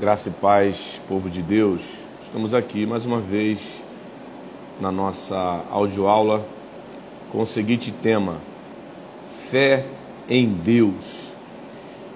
[0.00, 1.82] Graça e paz, povo de Deus.
[2.24, 3.82] Estamos aqui mais uma vez
[4.80, 6.46] na nossa audioaula
[7.32, 8.36] com o seguinte tema:
[9.50, 9.84] Fé
[10.28, 11.32] em Deus.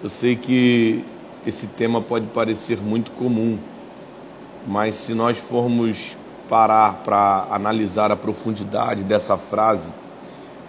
[0.01, 1.05] Eu sei que
[1.45, 3.59] esse tema pode parecer muito comum,
[4.65, 6.17] mas se nós formos
[6.49, 9.91] parar para analisar a profundidade dessa frase,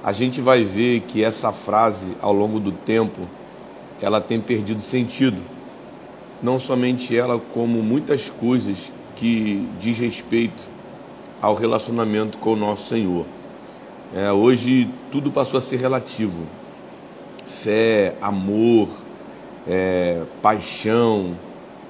[0.04, 3.28] a gente vai ver que essa frase, ao longo do tempo,
[4.02, 5.53] ela tem perdido sentido
[6.44, 10.62] não somente ela, como muitas coisas que diz respeito
[11.42, 13.26] ao relacionamento com o nosso Senhor.
[14.14, 16.46] É, hoje tudo passou a ser relativo.
[17.48, 18.90] Fé, amor,
[19.66, 21.34] é, paixão,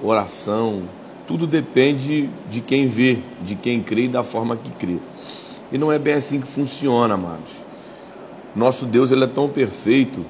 [0.00, 0.82] oração,
[1.26, 4.98] tudo depende de quem vê, de quem crê e da forma que crê.
[5.72, 7.50] E não é bem assim que funciona, amados.
[8.54, 10.24] Nosso Deus ele é tão perfeito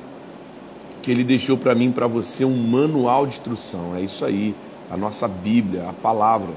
[1.05, 3.95] que ele deixou para mim, para você, um manual de instrução.
[3.95, 4.55] É isso aí,
[4.91, 6.49] a nossa Bíblia, a palavra.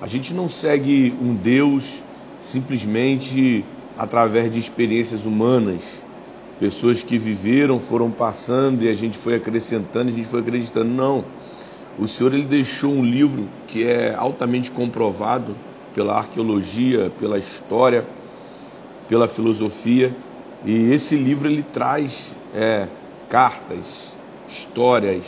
[0.00, 2.02] A gente não segue um Deus
[2.42, 3.64] simplesmente
[3.96, 5.80] através de experiências humanas,
[6.58, 10.90] pessoas que viveram, foram passando e a gente foi acrescentando, a gente foi acreditando.
[10.90, 11.24] Não.
[11.96, 15.54] O Senhor ele deixou um livro que é altamente comprovado
[15.94, 18.04] pela arqueologia, pela história,
[19.08, 20.12] pela filosofia,
[20.64, 22.88] e esse livro ele traz é,
[23.28, 24.14] cartas,
[24.48, 25.24] histórias,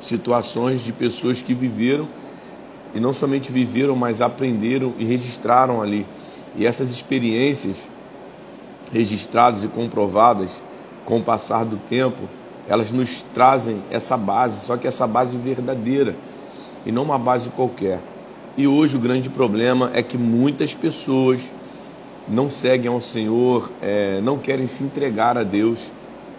[0.00, 2.08] situações de pessoas que viveram
[2.94, 6.06] e não somente viveram, mas aprenderam e registraram ali.
[6.56, 7.76] E essas experiências
[8.92, 10.50] registradas e comprovadas
[11.04, 12.22] com o passar do tempo,
[12.68, 16.14] elas nos trazem essa base, só que essa base verdadeira
[16.84, 18.00] e não uma base qualquer.
[18.56, 21.40] E hoje o grande problema é que muitas pessoas
[22.28, 25.80] não seguem ao Senhor, é, não querem se entregar a Deus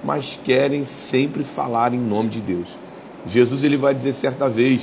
[0.03, 2.67] mas querem sempre falar em nome de Deus.
[3.25, 4.81] Jesus ele vai dizer certa vez,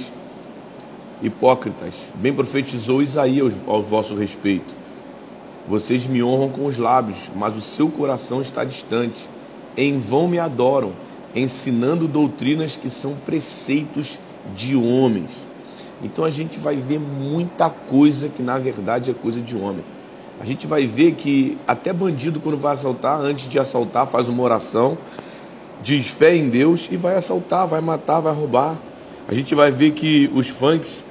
[1.22, 4.78] hipócritas, bem profetizou Isaías ao vosso respeito.
[5.68, 9.28] Vocês me honram com os lábios, mas o seu coração está distante.
[9.76, 10.92] Em vão me adoram,
[11.34, 14.18] ensinando doutrinas que são preceitos
[14.56, 15.30] de homens.
[16.02, 19.84] Então a gente vai ver muita coisa que na verdade é coisa de homem.
[20.40, 24.42] A gente vai ver que até bandido, quando vai assaltar, antes de assaltar, faz uma
[24.42, 24.96] oração,
[25.82, 28.76] diz fé em Deus e vai assaltar, vai matar, vai roubar.
[29.28, 31.04] A gente vai ver que os funks,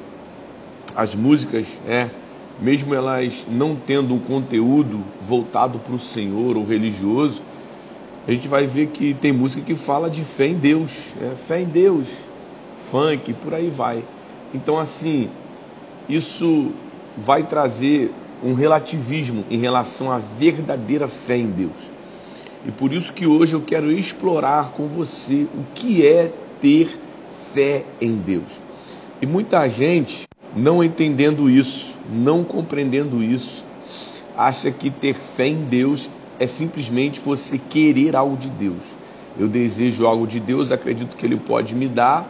[0.95, 2.09] as músicas, é,
[2.59, 7.41] mesmo elas não tendo um conteúdo voltado para o Senhor ou religioso,
[8.27, 11.61] a gente vai ver que tem música que fala de fé em Deus, é, fé
[11.61, 12.07] em Deus,
[12.91, 14.03] funk, por aí vai.
[14.53, 15.29] Então, assim,
[16.09, 16.71] isso
[17.15, 18.11] vai trazer
[18.43, 21.96] um relativismo em relação à verdadeira fé em Deus.
[22.67, 26.29] E por isso que hoje eu quero explorar com você o que é
[26.61, 26.99] ter
[27.53, 28.59] fé em Deus.
[29.21, 33.63] E muita gente, não entendendo isso, não compreendendo isso,
[34.35, 38.83] acha que ter fé em Deus é simplesmente você querer algo de Deus.
[39.39, 42.29] Eu desejo algo de Deus, acredito que Ele pode me dar,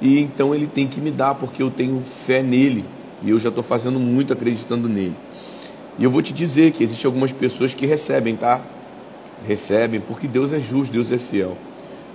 [0.00, 2.82] e então Ele tem que me dar porque eu tenho fé nele.
[3.22, 5.14] E eu já estou fazendo muito acreditando nele.
[5.98, 8.62] E eu vou te dizer que existem algumas pessoas que recebem, tá?
[9.46, 11.56] Recebem porque Deus é justo, Deus é fiel.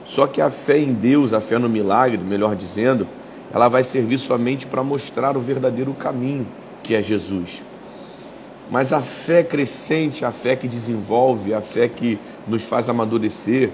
[0.06, 3.08] Só que a fé em Deus, a fé no milagre, melhor dizendo,
[3.53, 6.46] ela vai servir somente para mostrar o verdadeiro caminho,
[6.84, 7.62] que é Jesus.
[8.69, 13.69] Mas a fé crescente, a fé que desenvolve, a fé que nos faz amadurecer,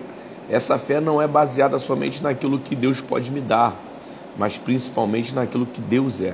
[0.50, 3.76] essa fé não é baseada somente naquilo que Deus pode me dar,
[4.38, 6.34] mas principalmente naquilo que Deus é.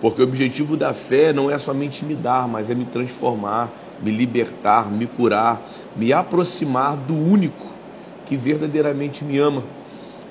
[0.00, 3.70] Porque o objetivo da fé não é somente me dar, mas é me transformar,
[4.02, 5.62] me libertar, me curar,
[5.96, 7.66] me aproximar do único
[8.26, 9.62] que verdadeiramente me ama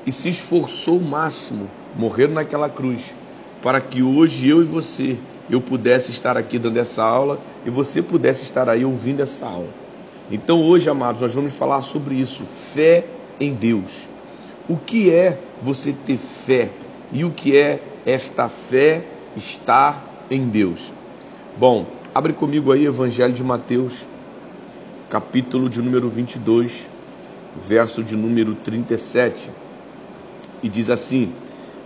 [0.06, 3.14] e se esforçou o máximo, morrer naquela cruz,
[3.62, 5.18] para que hoje eu e você,
[5.50, 9.70] eu pudesse estar aqui dando essa aula e você pudesse estar aí ouvindo essa aula.
[10.32, 13.06] Então hoje, amados, nós vamos falar sobre isso, fé
[13.40, 14.08] em Deus.
[14.68, 16.70] O que é você ter fé
[17.12, 19.04] e o que é esta fé
[19.36, 20.92] estar em Deus.
[21.58, 24.08] Bom, abre comigo aí Evangelho de Mateus,
[25.14, 26.90] capítulo de número 22,
[27.64, 29.48] verso de número 37.
[30.64, 31.32] E diz assim: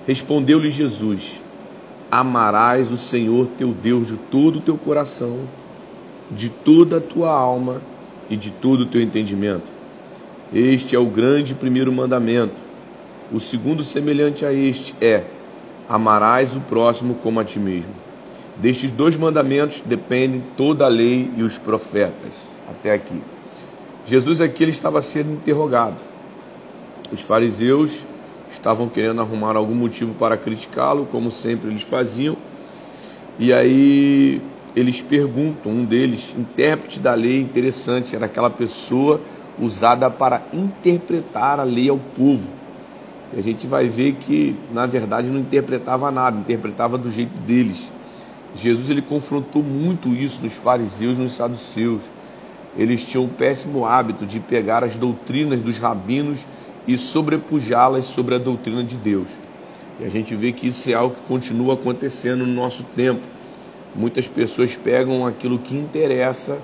[0.07, 1.41] Respondeu-lhe Jesus:
[2.09, 5.39] Amarás o Senhor teu Deus de todo o teu coração,
[6.31, 7.81] de toda a tua alma
[8.29, 9.69] e de todo o teu entendimento.
[10.53, 12.55] Este é o grande primeiro mandamento.
[13.29, 15.25] O segundo, semelhante a este, é:
[15.89, 17.91] amarás o próximo como a ti mesmo.
[18.55, 22.55] Destes dois mandamentos dependem toda a lei e os profetas.
[22.67, 23.21] Até aqui.
[24.05, 26.01] Jesus aqui ele estava sendo interrogado.
[27.11, 28.05] Os fariseus
[28.49, 32.35] estavam querendo arrumar algum motivo para criticá-lo, como sempre eles faziam.
[33.39, 34.41] E aí
[34.75, 39.19] eles perguntam, um deles, intérprete da lei, interessante, era aquela pessoa
[39.59, 42.47] usada para interpretar a lei ao povo.
[43.33, 47.91] E a gente vai ver que, na verdade, não interpretava nada, interpretava do jeito deles.
[48.55, 52.03] Jesus ele confrontou muito isso nos fariseus nos saduceus.
[52.77, 56.45] Eles tinham o péssimo hábito de pegar as doutrinas dos rabinos
[56.87, 59.29] e sobrepujá-las sobre a doutrina de Deus.
[59.99, 63.21] E a gente vê que isso é algo que continua acontecendo no nosso tempo
[63.97, 66.59] Muitas pessoas pegam aquilo que interessa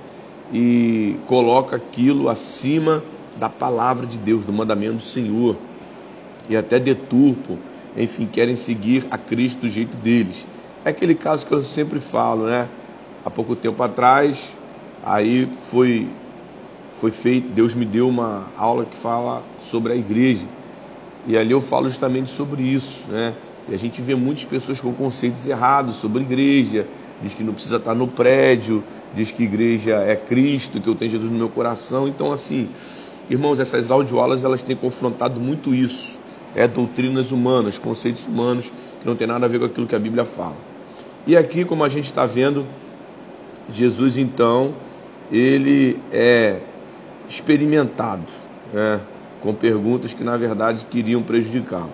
[0.54, 3.04] e coloca aquilo acima
[3.38, 5.56] da palavra de Deus, do mandamento do Senhor,
[6.48, 7.58] e até deturpam,
[7.98, 10.46] enfim, querem seguir a Cristo do jeito deles.
[10.86, 12.68] É aquele caso que eu sempre falo, né?
[13.26, 14.54] Há pouco tempo atrás,
[15.04, 16.08] aí foi
[17.00, 20.46] foi feito, Deus me deu uma aula que fala sobre a igreja.
[21.28, 23.34] E ali eu falo justamente sobre isso, né?
[23.68, 26.88] E a gente vê muitas pessoas com conceitos errados sobre igreja,
[27.22, 28.82] diz que não precisa estar no prédio,
[29.14, 32.08] diz que igreja é Cristo, que eu tenho Jesus no meu coração.
[32.08, 32.70] Então, assim,
[33.30, 36.22] irmãos, essas audioaulas elas têm confrontado muito isso.
[36.56, 38.72] É doutrinas humanas, conceitos humanos,
[39.02, 40.56] que não tem nada a ver com aquilo que a Bíblia fala.
[41.28, 42.66] E aqui, como a gente está vendo,
[43.70, 44.74] Jesus então,
[45.34, 46.60] ele é
[47.28, 48.24] experimentado,
[48.72, 49.00] né,
[49.42, 51.90] com perguntas que na verdade queriam prejudicá-lo.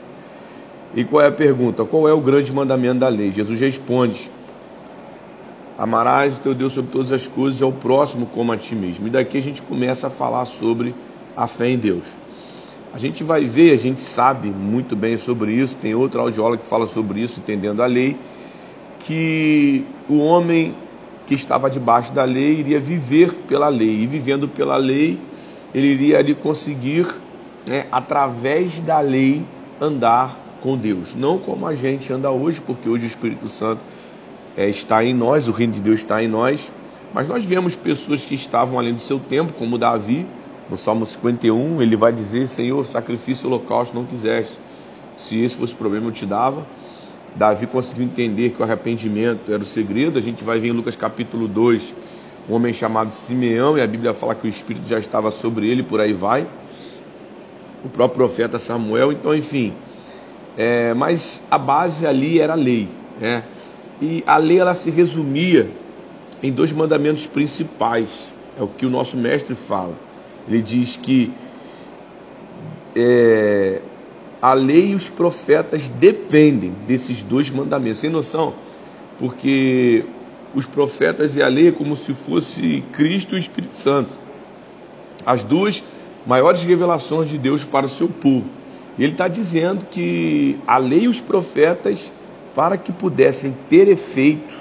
[0.93, 1.85] E qual é a pergunta?
[1.85, 3.31] Qual é o grande mandamento da lei?
[3.31, 4.29] Jesus responde:
[5.77, 9.07] Amarás o teu Deus sobre todas as coisas e ao próximo como a ti mesmo.
[9.07, 10.93] E daqui a gente começa a falar sobre
[11.37, 12.03] a fé em Deus.
[12.91, 16.65] A gente vai ver, a gente sabe muito bem sobre isso, tem outra audiola que
[16.65, 18.17] fala sobre isso, entendendo a lei,
[19.01, 20.75] que o homem
[21.29, 25.19] que estava debaixo da lei iria viver pela lei, e vivendo pela lei,
[25.75, 27.05] ele iria ali conseguir,
[27.67, 29.45] né, através da lei,
[29.79, 31.13] andar com Deus.
[31.13, 33.79] Não como a gente anda hoje, porque hoje o Espírito Santo
[34.57, 36.71] é, está em nós, o reino de Deus está em nós.
[37.13, 40.25] Mas nós vemos pessoas que estavam além do seu tempo, como Davi,
[40.67, 44.53] no Salmo 51, ele vai dizer: Senhor, sacrifício e holocausto não quiseste.
[45.15, 46.65] Se esse fosse o problema, eu te dava.
[47.35, 50.17] Davi conseguiu entender que o arrependimento era o segredo.
[50.17, 51.93] A gente vai ver em Lucas capítulo 2,
[52.49, 55.83] um homem chamado Simeão, e a Bíblia fala que o Espírito já estava sobre ele,
[55.83, 56.47] por aí vai.
[57.83, 59.73] O próprio profeta Samuel, então, enfim.
[60.57, 62.87] É, mas a base ali era a lei.
[63.19, 63.43] Né?
[64.01, 65.69] E a lei ela se resumia
[66.41, 68.29] em dois mandamentos principais.
[68.59, 69.93] É o que o nosso mestre fala.
[70.47, 71.31] Ele diz que
[72.95, 73.79] é,
[74.41, 77.99] a lei e os profetas dependem desses dois mandamentos.
[77.99, 78.53] Sem noção?
[79.19, 80.03] Porque
[80.53, 84.15] os profetas e a lei é como se fosse Cristo e o Espírito Santo.
[85.25, 85.83] As duas
[86.25, 88.49] maiores revelações de Deus para o seu povo.
[88.97, 92.11] Ele está dizendo que a lei e os profetas
[92.55, 94.53] para que pudessem ter efeito,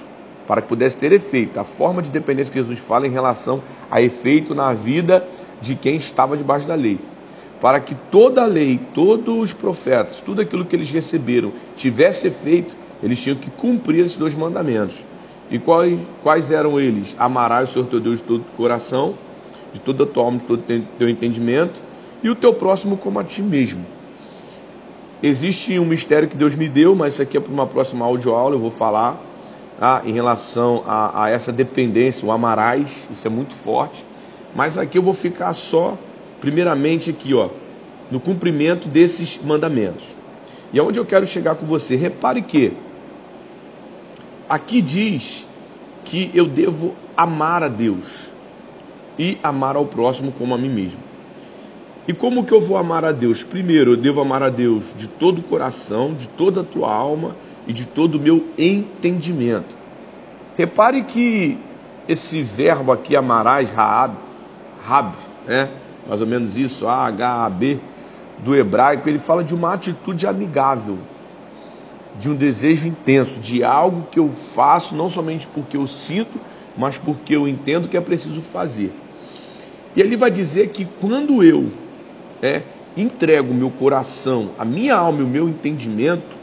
[0.47, 4.01] para que pudesse ter efeito, a forma de dependência que Jesus fala em relação a
[4.01, 5.27] efeito na vida
[5.61, 6.99] de quem estava debaixo da lei.
[7.61, 12.77] Para que toda a lei, todos os profetas, tudo aquilo que eles receberam tivesse efeito,
[13.03, 14.97] eles tinham que cumprir esses dois mandamentos.
[15.51, 17.17] E quais, quais eram eles?
[17.19, 19.15] Amarás o Senhor teu Deus de todo o coração,
[19.73, 21.81] de toda a tua alma, de todo o teu entendimento,
[22.23, 23.85] e o teu próximo como a ti mesmo.
[25.23, 28.55] Existe um mistério que Deus me deu, mas isso aqui é para uma próxima audioaula,
[28.55, 29.21] eu vou falar
[29.81, 34.05] ah, em relação a, a, essa dependência, o amarás, isso é muito forte.
[34.55, 35.97] Mas aqui eu vou ficar só,
[36.41, 37.49] primeiramente aqui, ó,
[38.11, 40.05] no cumprimento desses mandamentos.
[40.73, 41.97] E aonde eu quero chegar com você?
[41.97, 42.73] Repare que
[44.49, 45.47] aqui diz
[46.05, 48.33] que eu devo amar a Deus
[49.19, 51.01] e amar ao próximo como a mim mesmo.
[52.07, 53.45] E como que eu vou amar a Deus?
[53.45, 57.37] Primeiro, eu devo amar a Deus de todo o coração, de toda a tua alma
[57.67, 59.77] e de todo o meu entendimento.
[60.57, 61.59] Repare que
[62.09, 64.15] esse verbo aqui, amarás, raab,
[64.83, 65.13] rab,
[65.47, 65.69] né?
[66.09, 67.79] Mais ou menos isso, A-H-A-B,
[68.39, 70.97] do hebraico, ele fala de uma atitude amigável,
[72.19, 76.41] de um desejo intenso, de algo que eu faço não somente porque eu sinto,
[76.77, 78.93] mas porque eu entendo que é preciso fazer.
[79.95, 81.71] E ele vai dizer que quando eu
[82.41, 82.63] é,
[82.97, 86.37] entrego o meu coração, a minha alma e o meu entendimento,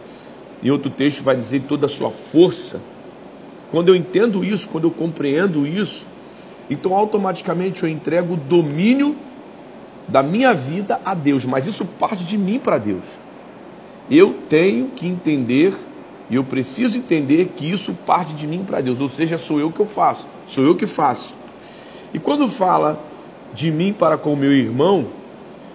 [0.62, 2.82] em outro texto vai dizer toda a sua força.
[3.72, 6.06] Quando eu entendo isso, quando eu compreendo isso,
[6.70, 9.16] então automaticamente eu entrego o domínio
[10.08, 13.04] da minha vida a Deus, mas isso parte de mim para Deus.
[14.10, 15.74] Eu tenho que entender
[16.30, 19.72] e eu preciso entender que isso parte de mim para Deus, ou seja, sou eu
[19.72, 21.34] que eu faço, sou eu que faço.
[22.14, 23.00] E quando fala
[23.54, 25.08] de mim para com o meu irmão,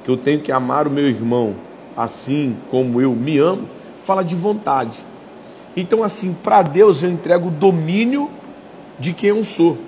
[0.04, 1.54] que eu tenho que amar o meu irmão
[1.96, 3.68] assim como eu me amo,
[3.98, 4.98] fala de vontade.
[5.76, 8.30] Então, assim, para Deus eu entrego o domínio
[8.98, 9.78] de quem eu sou.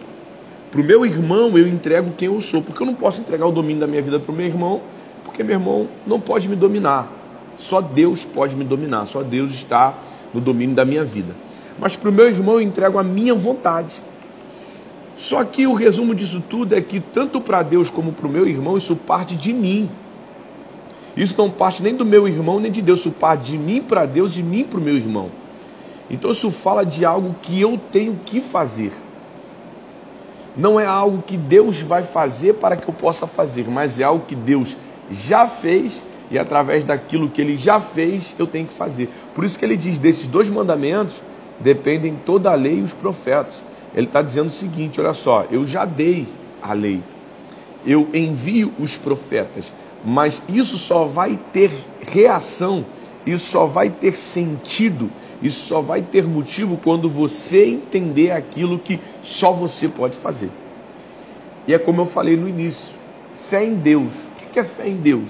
[0.72, 3.52] Para o meu irmão eu entrego quem eu sou, porque eu não posso entregar o
[3.52, 4.80] domínio da minha vida para o meu irmão,
[5.22, 7.12] porque meu irmão não pode me dominar.
[7.58, 9.94] Só Deus pode me dominar, só Deus está
[10.32, 11.34] no domínio da minha vida.
[11.78, 14.02] Mas para o meu irmão eu entrego a minha vontade.
[15.18, 18.48] Só que o resumo disso tudo é que tanto para Deus como para o meu
[18.48, 19.90] irmão isso parte de mim.
[21.14, 24.06] Isso não parte nem do meu irmão nem de Deus, isso parte de mim para
[24.06, 25.28] Deus, de mim para o meu irmão.
[26.10, 29.01] Então isso fala de algo que eu tenho que fazer.
[30.54, 34.26] Não é algo que Deus vai fazer para que eu possa fazer, mas é algo
[34.26, 34.76] que Deus
[35.11, 39.11] já fez e através daquilo que ele já fez eu tenho que fazer.
[39.35, 41.23] Por isso que ele diz: desses dois mandamentos
[41.59, 43.62] dependem toda a lei e os profetas.
[43.94, 46.26] Ele está dizendo o seguinte: olha só, eu já dei
[46.61, 47.02] a lei,
[47.85, 49.73] eu envio os profetas,
[50.04, 52.85] mas isso só vai ter reação,
[53.26, 55.11] isso só vai ter sentido,
[55.42, 60.50] isso só vai ter motivo quando você entender aquilo que só você pode fazer.
[61.66, 62.94] E é como eu falei no início:
[63.49, 64.12] fé em Deus.
[64.49, 65.28] O que é fé em Deus?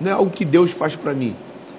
[0.00, 1.34] Não é algo que Deus faz para mim,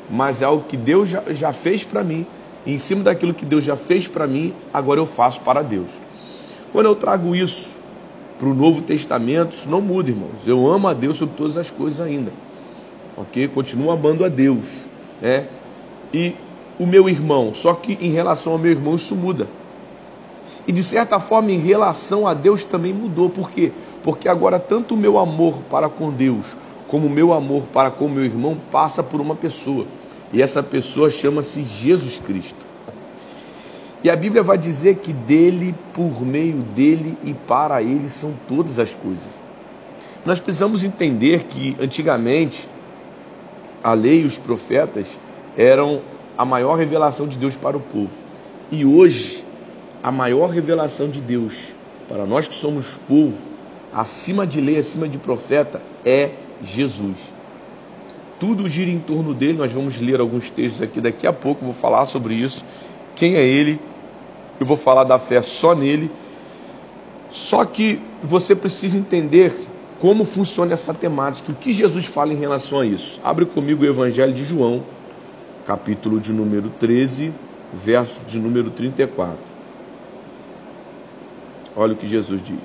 [0.09, 2.25] mas é algo que Deus já, já fez para mim.
[2.65, 5.89] E em cima daquilo que Deus já fez para mim, agora eu faço para Deus.
[6.73, 7.75] Quando eu trago isso
[8.39, 10.45] para o Novo Testamento, isso não muda, irmãos.
[10.45, 12.31] Eu amo a Deus sobre todas as coisas ainda.
[13.15, 13.47] Ok?
[13.49, 14.85] Continuo amando a Deus.
[15.21, 15.45] Né?
[16.13, 16.33] E
[16.79, 19.47] o meu irmão, só que em relação ao meu irmão isso muda.
[20.67, 23.29] E de certa forma, em relação a Deus também mudou.
[23.29, 23.71] Por quê?
[24.03, 26.55] Porque agora tanto o meu amor para com Deus,
[26.87, 29.85] como o meu amor para com o meu irmão passa por uma pessoa.
[30.33, 32.65] E essa pessoa chama-se Jesus Cristo.
[34.03, 38.77] E a Bíblia vai dizer que dele, por meio dele e para ele são todas
[38.77, 39.25] as coisas.
[40.25, 42.67] Nós precisamos entender que antigamente
[43.83, 45.17] a lei e os profetas
[45.55, 46.01] eram
[46.37, 48.11] a maior revelação de Deus para o povo.
[48.71, 49.43] E hoje,
[50.03, 51.73] a maior revelação de Deus
[52.07, 53.37] para nós que somos povo,
[53.93, 57.17] acima de lei, acima de profeta, é Jesus.
[58.39, 59.57] Tudo gira em torno dele.
[59.57, 62.65] Nós vamos ler alguns textos aqui daqui a pouco, vou falar sobre isso.
[63.15, 63.79] Quem é ele?
[64.59, 66.11] Eu vou falar da fé só nele.
[67.31, 69.53] Só que você precisa entender
[69.99, 73.19] como funciona essa temática, o que Jesus fala em relação a isso.
[73.23, 74.83] Abre comigo o Evangelho de João,
[75.65, 77.33] capítulo de número 13,
[77.73, 79.35] verso de número 34.
[81.75, 82.59] Olha o que Jesus diz: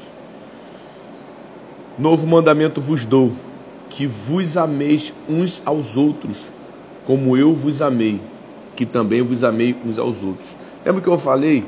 [1.98, 3.32] Novo mandamento vos dou,
[3.88, 6.52] que vos ameis uns aos outros,
[7.06, 8.20] como eu vos amei,
[8.76, 10.54] que também vos amei uns aos outros.
[10.84, 11.64] Lembra que eu falei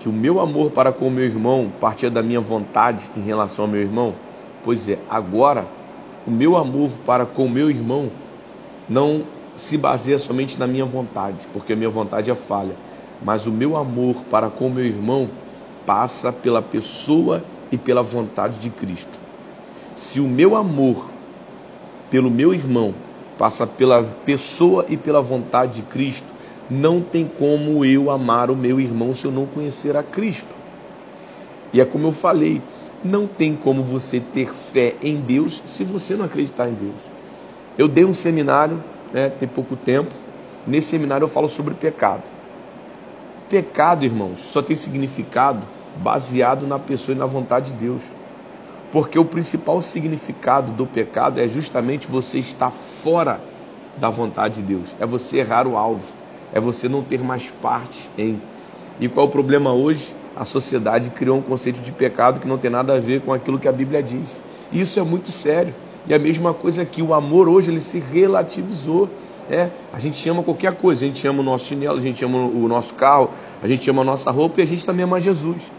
[0.00, 3.64] que o meu amor para com o meu irmão partia da minha vontade em relação
[3.64, 4.14] ao meu irmão?
[4.64, 5.66] Pois é, agora
[6.26, 8.10] o meu amor para com o meu irmão
[8.88, 9.22] não
[9.58, 12.76] se baseia somente na minha vontade, porque a minha vontade é falha,
[13.20, 15.28] mas o meu amor para com meu irmão
[15.84, 19.18] passa pela pessoa e pela vontade de Cristo.
[19.96, 21.10] Se o meu amor
[22.08, 22.94] pelo meu irmão
[23.36, 26.28] passa pela pessoa e pela vontade de Cristo,
[26.70, 30.54] não tem como eu amar o meu irmão se eu não conhecer a Cristo.
[31.72, 32.62] E é como eu falei,
[33.02, 36.94] não tem como você ter fé em Deus se você não acreditar em Deus.
[37.76, 40.14] Eu dei um seminário né, tem pouco tempo.
[40.66, 42.24] Nesse seminário eu falo sobre pecado.
[43.48, 48.04] Pecado, irmãos, só tem significado baseado na pessoa e na vontade de Deus.
[48.92, 53.40] Porque o principal significado do pecado é justamente você estar fora
[53.96, 54.94] da vontade de Deus.
[54.98, 56.12] É você errar o alvo.
[56.52, 58.40] É você não ter mais parte em.
[58.98, 60.14] E qual é o problema hoje?
[60.34, 63.58] A sociedade criou um conceito de pecado que não tem nada a ver com aquilo
[63.58, 64.28] que a Bíblia diz.
[64.72, 65.74] E isso é muito sério.
[66.06, 69.08] E a mesma coisa aqui, o amor hoje ele se relativizou.
[69.50, 72.38] É, a gente ama qualquer coisa, a gente ama o nosso chinelo, a gente ama
[72.38, 73.30] o nosso carro,
[73.62, 75.72] a gente ama a nossa roupa e a gente também ama Jesus.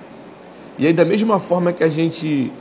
[0.77, 2.51] E aí, da mesma forma que a gente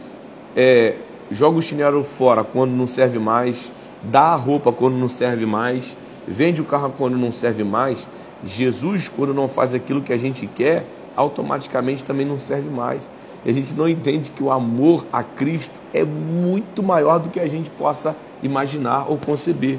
[0.56, 0.96] é,
[1.30, 3.72] joga o chinelo fora quando não serve mais,
[4.02, 5.96] dá a roupa quando não serve mais,
[6.26, 8.06] vende o carro quando não serve mais,
[8.44, 10.84] Jesus, quando não faz aquilo que a gente quer,
[11.16, 13.02] automaticamente também não serve mais.
[13.44, 17.46] A gente não entende que o amor a Cristo é muito maior do que a
[17.46, 19.78] gente possa imaginar ou conceber.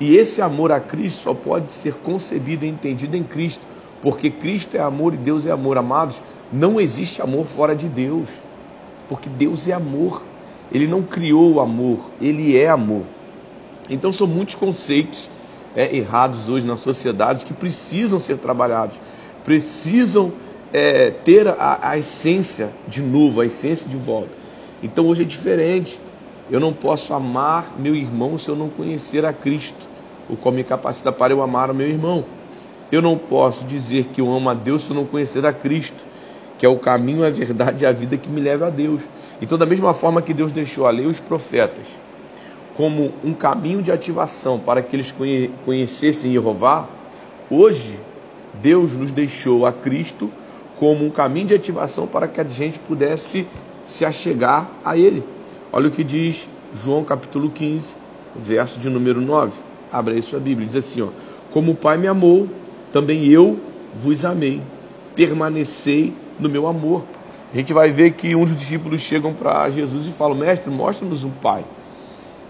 [0.00, 3.62] E esse amor a Cristo só pode ser concebido e entendido em Cristo,
[4.02, 5.78] porque Cristo é amor e Deus é amor.
[5.78, 6.20] Amados,
[6.52, 8.28] não existe amor fora de Deus,
[9.08, 10.22] porque Deus é amor.
[10.72, 13.02] Ele não criou o amor, ele é amor.
[13.88, 15.30] Então são muitos conceitos
[15.76, 18.96] é, errados hoje na sociedade que precisam ser trabalhados,
[19.44, 20.32] precisam
[20.76, 24.28] é, ter a, a essência de novo, a essência de volta.
[24.82, 25.98] Então hoje é diferente.
[26.50, 29.88] Eu não posso amar meu irmão se eu não conhecer a Cristo.
[30.28, 32.26] o qual me capacita para eu amar o meu irmão.
[32.92, 36.04] Eu não posso dizer que eu amo a Deus se eu não conhecer a Cristo,
[36.58, 39.00] que é o caminho, a verdade e a vida que me leva a Deus.
[39.40, 41.86] Então, da mesma forma que Deus deixou a lei os profetas
[42.76, 45.14] como um caminho de ativação para que eles
[45.64, 46.86] conhecessem Jeová,
[47.50, 47.98] hoje
[48.60, 50.30] Deus nos deixou a Cristo
[50.78, 53.46] como um caminho de ativação para que a gente pudesse
[53.86, 55.22] se achegar a Ele.
[55.72, 57.94] Olha o que diz João capítulo 15,
[58.34, 59.62] verso de número 9.
[59.92, 61.08] Abra aí sua Bíblia, diz assim: ó,
[61.50, 62.48] Como o Pai me amou,
[62.92, 63.58] também eu
[63.98, 64.60] vos amei.
[65.14, 67.04] Permanecei no meu amor.
[67.52, 71.24] A gente vai ver que um dos discípulos chegam para Jesus e falam: Mestre, mostra-nos
[71.24, 71.64] um Pai.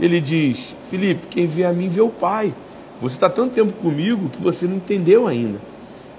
[0.00, 2.52] Ele diz: Felipe, quem vê a mim vê o Pai.
[3.00, 5.58] Você está tanto tempo comigo que você não entendeu ainda.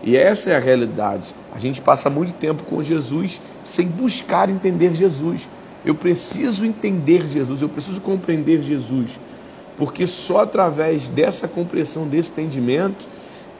[0.04, 1.34] E essa é a realidade.
[1.54, 5.50] A gente passa muito tempo com Jesus sem buscar entender Jesus.
[5.86, 9.20] Eu preciso entender Jesus, eu preciso compreender Jesus,
[9.77, 13.08] porque só através dessa compreensão, desse entendimento,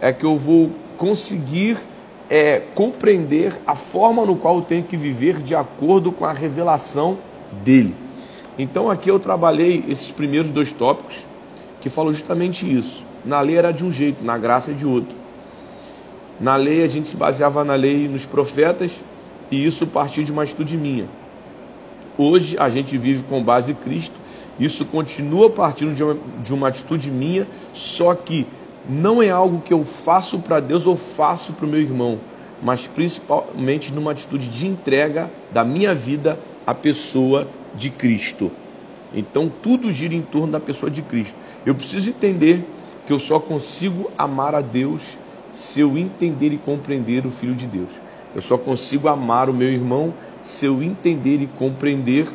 [0.01, 1.77] é que eu vou conseguir
[2.29, 7.17] é, compreender a forma no qual eu tenho que viver de acordo com a revelação
[7.63, 7.96] dele.
[8.58, 11.25] Então aqui eu trabalhei esses primeiros dois tópicos
[11.79, 13.03] que falam justamente isso.
[13.24, 15.15] Na lei era de um jeito, na graça é de outro.
[16.39, 19.03] Na lei a gente se baseava na lei e nos profetas
[19.50, 21.06] e isso partiu de uma atitude minha.
[22.17, 24.15] Hoje a gente vive com base em Cristo,
[24.60, 28.46] isso continua partindo de uma, de uma atitude minha, só que
[28.89, 32.20] não é algo que eu faço para Deus ou faço para o meu irmão,
[32.62, 38.51] mas principalmente numa atitude de entrega da minha vida à pessoa de Cristo.
[39.13, 41.36] Então tudo gira em torno da pessoa de Cristo.
[41.65, 42.63] Eu preciso entender
[43.06, 45.17] que eu só consigo amar a Deus
[45.58, 47.90] se eu entender e compreender o Filho de Deus.
[48.36, 52.28] Eu só consigo amar o meu irmão se eu entender e compreender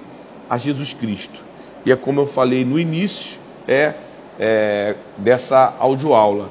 [0.50, 1.40] a Jesus Cristo.
[1.86, 3.38] E é como eu falei no início,
[3.68, 3.94] é,
[4.40, 6.50] é dessa audioaula.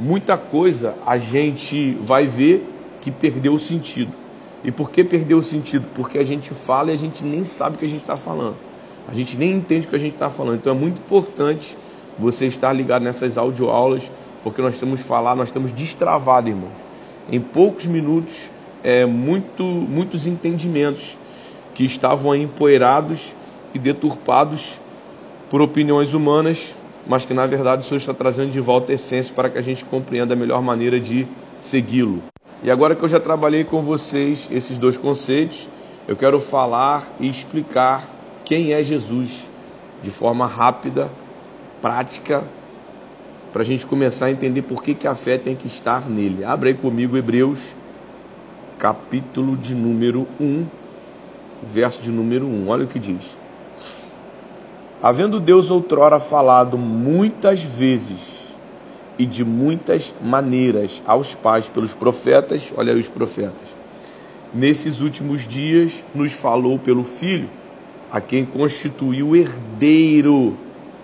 [0.00, 2.66] Muita coisa a gente vai ver
[3.02, 4.12] que perdeu o sentido.
[4.64, 5.86] E por que perdeu o sentido?
[5.94, 8.56] Porque a gente fala e a gente nem sabe o que a gente está falando.
[9.06, 10.56] A gente nem entende o que a gente está falando.
[10.56, 11.76] Então é muito importante
[12.18, 14.10] você estar ligado nessas audioaulas,
[14.44, 16.74] porque nós temos falar, nós estamos destravados, irmãos.
[17.32, 18.50] Em poucos minutos,
[18.84, 21.16] é, muito, muitos entendimentos
[21.74, 23.34] que estavam aí empoeirados
[23.72, 24.78] e deturpados
[25.48, 26.74] por opiniões humanas,
[27.06, 29.62] mas que na verdade o Senhor está trazendo de volta a essência para que a
[29.62, 31.26] gente compreenda a melhor maneira de
[31.58, 32.22] segui-lo.
[32.62, 35.68] E agora que eu já trabalhei com vocês esses dois conceitos,
[36.06, 38.06] eu quero falar e explicar
[38.44, 39.48] quem é Jesus
[40.02, 41.10] de forma rápida,
[41.80, 42.44] prática,
[43.54, 46.44] para a gente começar a entender por que, que a fé tem que estar nele.
[46.44, 47.76] Abra aí comigo Hebreus,
[48.80, 50.66] capítulo de número 1,
[51.62, 52.68] verso de número 1.
[52.68, 53.36] Olha o que diz.
[55.00, 58.52] Havendo Deus outrora falado muitas vezes
[59.16, 63.68] e de muitas maneiras aos pais pelos profetas, olha aí os profetas.
[64.52, 67.48] Nesses últimos dias nos falou pelo Filho,
[68.10, 70.56] a quem constituiu herdeiro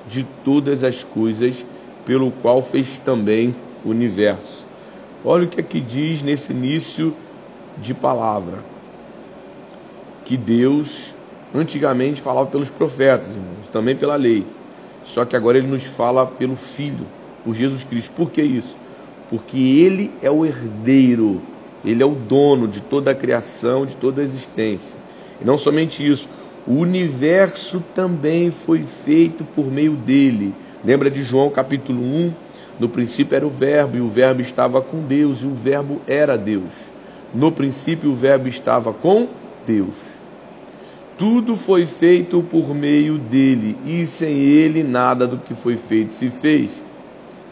[0.09, 1.65] de todas as coisas,
[2.05, 4.65] pelo qual fez também o universo.
[5.25, 7.15] Olha o que aqui diz nesse início
[7.79, 8.59] de palavra.
[10.25, 11.15] Que Deus
[11.55, 14.47] antigamente falava pelos profetas, irmãos, também pela lei.
[15.05, 17.07] Só que agora ele nos fala pelo Filho
[17.45, 18.13] por Jesus Cristo.
[18.13, 18.77] Por que isso?
[19.29, 21.41] Porque Ele é o herdeiro,
[21.85, 24.99] Ele é o dono de toda a criação, de toda a existência.
[25.41, 26.29] E não somente isso,
[26.67, 30.55] o universo também foi feito por meio dele.
[30.83, 32.33] Lembra de João capítulo 1?
[32.79, 36.39] No princípio era o Verbo, e o Verbo estava com Deus, e o Verbo era
[36.39, 36.73] Deus.
[37.35, 39.29] No princípio o Verbo estava com
[39.67, 39.97] Deus.
[41.19, 46.31] Tudo foi feito por meio dele, e sem ele nada do que foi feito se
[46.31, 46.71] fez.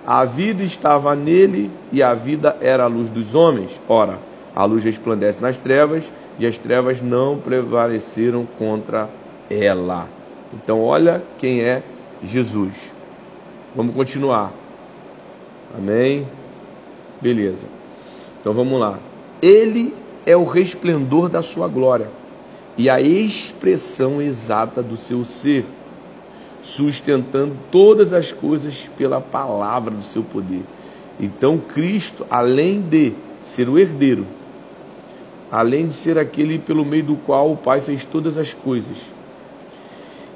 [0.06, 3.78] A vida estava nele e a vida era a luz dos homens.
[3.86, 4.18] Ora,
[4.56, 9.06] a luz resplandece nas trevas e as trevas não prevaleceram contra
[9.50, 10.08] ela.
[10.54, 11.82] Então, olha quem é
[12.24, 12.96] Jesus.
[13.74, 14.52] Vamos continuar.
[15.76, 16.26] Amém?
[17.20, 17.66] Beleza.
[18.40, 18.98] Então vamos lá.
[19.42, 22.08] Ele é o resplendor da sua glória
[22.76, 25.64] e a expressão exata do seu ser
[26.62, 30.62] sustentando todas as coisas pela palavra do seu poder.
[31.18, 34.26] Então, Cristo, além de ser o herdeiro,
[35.50, 38.98] além de ser aquele pelo meio do qual o Pai fez todas as coisas,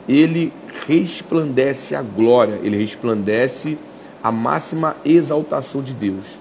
[0.09, 0.53] ele
[0.87, 3.79] resplandece a glória, ele resplandece
[4.23, 6.41] a máxima exaltação de Deus.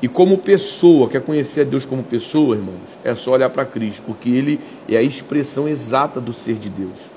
[0.00, 2.98] E como pessoa, quer conhecer a Deus como pessoa, irmãos?
[3.04, 7.10] É só olhar para Cristo, porque ele é a expressão exata do ser de Deus.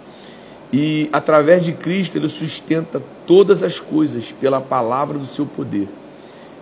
[0.72, 5.88] E através de Cristo ele sustenta todas as coisas pela palavra do seu poder.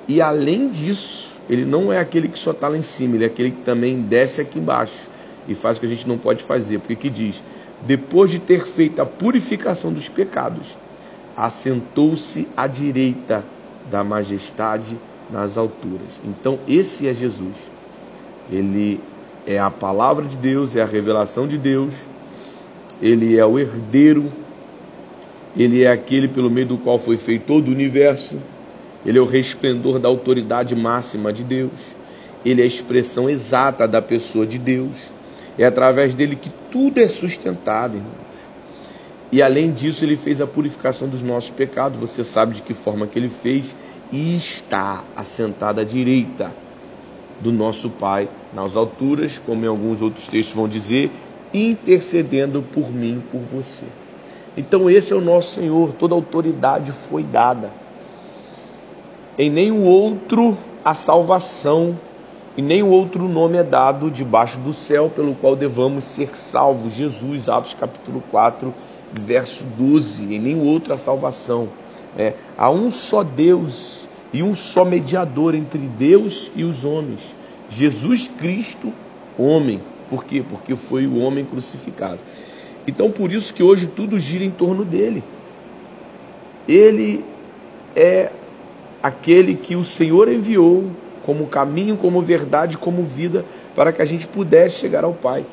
[0.08, 3.28] E além disso, ele não é aquele que só está lá em cima, ele é
[3.28, 5.10] aquele que também desce aqui embaixo
[5.48, 6.80] e faz o que a gente não pode fazer.
[6.80, 7.44] Porque que diz:
[7.86, 10.78] depois de ter feito a purificação dos pecados,
[11.36, 13.44] assentou-se à direita
[13.90, 14.98] da majestade
[15.30, 16.22] nas alturas.
[16.24, 17.72] Então, esse é Jesus.
[18.52, 19.00] Ele
[19.46, 21.94] é a palavra de Deus, é a revelação de Deus,
[23.02, 24.32] ele é o herdeiro,
[25.56, 28.38] ele é aquele pelo meio do qual foi feito todo o universo,
[29.06, 31.72] ele é o resplendor da autoridade máxima de Deus,
[32.46, 35.12] ele é a expressão exata da pessoa de Deus,
[35.58, 38.14] é através dele que tudo é sustentado, irmãos.
[39.32, 43.08] E além disso, ele fez a purificação dos nossos pecados, você sabe de que forma
[43.08, 43.76] que ele fez,
[44.12, 46.52] e está assentado à direita
[47.40, 51.10] do nosso Pai nas alturas, como em alguns outros textos vão dizer,
[51.52, 53.86] intercedendo por mim, por você.
[54.56, 57.72] Então esse é o nosso Senhor, toda autoridade foi dada.
[59.38, 61.98] Em nenhum outro a salvação
[62.56, 66.94] e nenhum outro nome é dado debaixo do céu pelo qual devamos ser salvos.
[66.94, 68.72] Jesus, Atos capítulo 4,
[69.12, 70.24] verso 12.
[70.36, 71.68] Em nenhum outro a salvação.
[72.16, 77.36] É, há um só Deus e um só mediador entre Deus e os homens,
[77.70, 78.94] Jesus Cristo,
[79.38, 79.82] homem.
[80.10, 80.44] Por quê?
[80.48, 82.20] Porque foi o homem crucificado.
[82.88, 85.24] Então, por isso que hoje tudo gira em torno dele.
[86.68, 87.26] Ele
[87.96, 88.32] é
[89.02, 90.86] aquele que o Senhor enviou
[91.24, 95.46] como caminho, como verdade, como vida, para que a gente pudesse chegar ao Pai.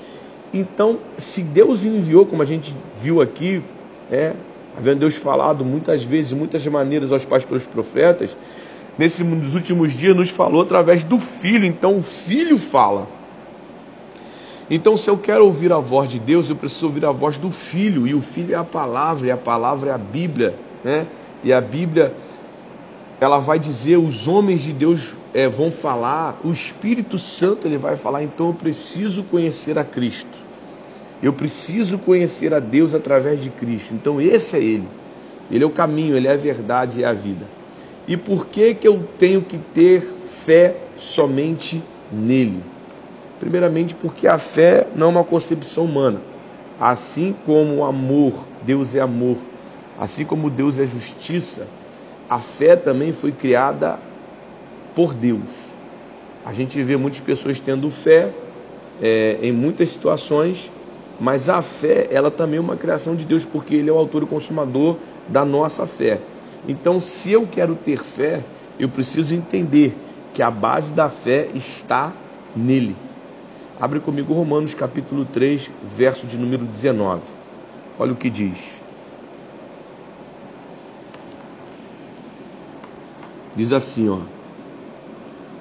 [0.52, 3.62] Então, se Deus enviou, como a gente viu aqui,
[4.11, 4.33] é,
[4.76, 8.37] havendo Deus falado muitas vezes, muitas maneiras aos pais pelos profetas,
[8.98, 9.20] nesses
[9.54, 11.64] últimos dias nos falou através do Filho.
[11.64, 13.06] Então o Filho fala.
[14.68, 17.50] Então, se eu quero ouvir a voz de Deus, eu preciso ouvir a voz do
[17.50, 20.54] Filho, e o Filho é a palavra, e a palavra é a Bíblia,
[20.85, 21.09] né?
[21.42, 22.12] E a Bíblia,
[23.20, 27.94] ela vai dizer, os homens de Deus é, vão falar, o Espírito Santo ele vai
[27.94, 30.38] falar, então eu preciso conhecer a Cristo,
[31.22, 34.88] eu preciso conhecer a Deus através de Cristo, então esse é Ele,
[35.50, 37.44] Ele é o caminho, Ele é a verdade é a vida.
[38.09, 40.00] E por que, que eu tenho que ter
[40.44, 42.62] fé somente nele?
[43.38, 46.20] Primeiramente, porque a fé não é uma concepção humana.
[46.80, 49.37] Assim como o amor, Deus é amor,
[49.98, 51.66] assim como Deus é justiça,
[52.30, 53.98] a fé também foi criada
[54.94, 55.72] por Deus.
[56.44, 58.32] A gente vê muitas pessoas tendo fé
[59.02, 60.70] é, em muitas situações,
[61.18, 64.22] mas a fé, ela também é uma criação de Deus, porque Ele é o autor
[64.22, 66.20] e consumador da nossa fé.
[66.68, 68.44] Então, se eu quero ter fé,
[68.78, 69.98] eu preciso entender
[70.32, 72.12] que a base da fé está
[72.54, 72.94] nele.
[73.78, 77.22] Abre comigo Romanos capítulo 3, verso de número 19.
[77.98, 78.88] Olha o que diz.
[83.61, 84.18] Diz assim, ó.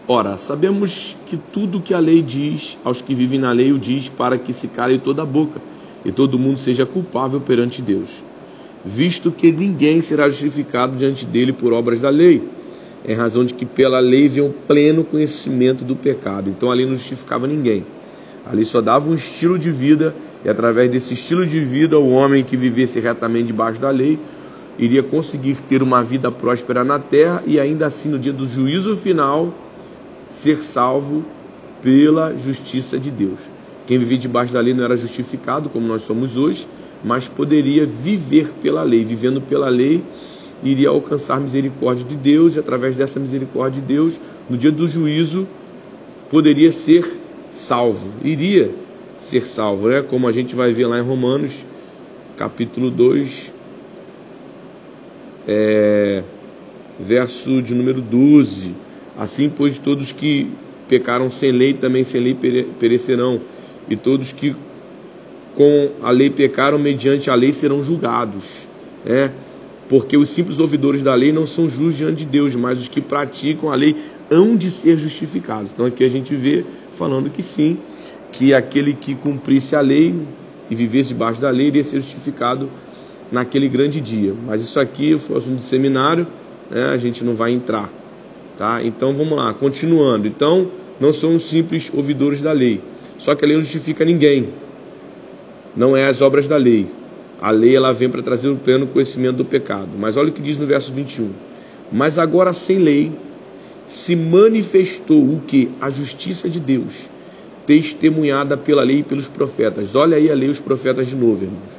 [0.08, 4.08] Ora, sabemos que tudo que a lei diz aos que vivem na lei o diz
[4.10, 5.62] para que se cale toda a boca
[6.06, 8.24] e todo mundo seja culpável perante Deus
[8.84, 12.42] visto que ninguém será justificado diante dele por obras da lei,
[13.06, 16.50] em razão de que pela lei veio um pleno conhecimento do pecado.
[16.50, 17.86] Então a lei não justificava ninguém.
[18.50, 22.10] A lei só dava um estilo de vida, e através desse estilo de vida, o
[22.10, 24.18] homem que vivesse retamente debaixo da lei
[24.80, 28.96] iria conseguir ter uma vida próspera na terra e ainda assim, no dia do juízo
[28.96, 29.54] final,
[30.32, 31.26] ser salvo
[31.82, 33.50] pela justiça de Deus.
[33.86, 36.66] Quem vivia debaixo da lei não era justificado, como nós somos hoje,
[37.04, 39.04] mas poderia viver pela lei.
[39.04, 40.02] Vivendo pela lei,
[40.64, 45.48] iria alcançar misericórdia de Deus, e através dessa misericórdia de Deus, no dia do juízo,
[46.30, 47.20] poderia ser
[47.52, 48.10] salvo.
[48.24, 48.72] Iria
[49.22, 50.02] ser salvo, né?
[50.02, 51.66] Como a gente vai ver lá em Romanos,
[52.38, 53.52] capítulo 2,
[55.52, 56.22] é,
[57.00, 58.76] verso de número 12.
[59.18, 60.48] Assim, pois, todos que
[60.88, 62.38] pecaram sem lei, também sem lei
[62.80, 63.42] perecerão,
[63.90, 64.56] e todos que
[65.56, 68.68] com a lei pecaram, mediante a lei serão julgados.
[69.06, 69.32] É,
[69.90, 73.02] porque os simples ouvidores da lei não são justos diante de Deus, mas os que
[73.02, 73.96] praticam a lei
[74.30, 75.72] hão de ser justificados.
[75.74, 77.78] Então aqui a gente vê falando que sim,
[78.32, 80.14] que aquele que cumprisse a lei
[80.70, 82.70] e vivesse debaixo da lei iria ser justificado
[83.32, 84.34] naquele grande dia.
[84.46, 86.26] Mas isso aqui foi assunto de seminário,
[86.70, 87.90] né, a gente não vai entrar.
[88.58, 88.84] Tá?
[88.84, 90.28] Então vamos lá, continuando.
[90.28, 92.82] Então, não são simples ouvidores da lei.
[93.18, 94.50] Só que a lei não justifica ninguém
[95.76, 96.88] não é as obras da lei.
[97.42, 99.90] A lei ela vem para trazer o pleno conhecimento do pecado.
[99.98, 101.30] Mas olha o que diz no verso 21.
[101.92, 103.12] Mas agora sem lei
[103.88, 105.70] se manifestou o que?
[105.80, 107.10] A justiça de Deus,
[107.66, 109.96] testemunhada pela lei e pelos profetas.
[109.96, 111.79] Olha aí a lei e os profetas de novo, irmãos.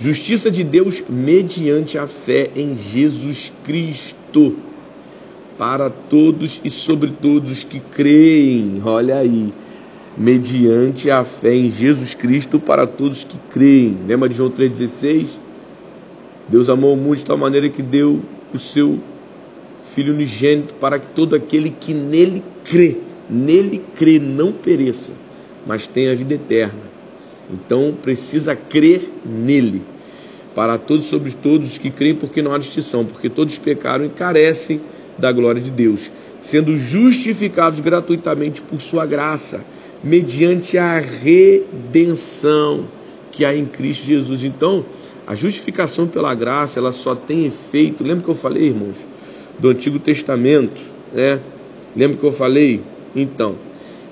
[0.00, 4.54] Justiça de Deus mediante a fé em Jesus Cristo,
[5.58, 8.80] para todos e sobre todos os que creem.
[8.84, 9.52] Olha aí,
[10.16, 13.98] mediante a fé em Jesus Cristo, para todos que creem.
[14.06, 15.26] Lembra de João 3,16?
[16.48, 18.20] Deus amou o mundo de tal maneira que deu
[18.54, 18.98] o seu
[19.82, 25.12] Filho unigênito para que todo aquele que nele crê, nele crê, não pereça,
[25.66, 26.97] mas tenha vida eterna.
[27.50, 29.82] Então precisa crer nele.
[30.54, 34.08] Para todos sobre todos os que creem, porque não há distinção, porque todos pecaram e
[34.08, 34.80] carecem
[35.16, 39.64] da glória de Deus, sendo justificados gratuitamente por sua graça,
[40.02, 42.86] mediante a redenção
[43.30, 44.44] que há em Cristo Jesus.
[44.44, 44.84] Então,
[45.26, 48.02] a justificação pela graça, ela só tem efeito.
[48.02, 48.96] Lembra que eu falei, irmãos,
[49.58, 50.80] do Antigo Testamento,
[51.12, 51.38] né?
[51.94, 52.80] Lembra que eu falei?
[53.14, 53.56] Então,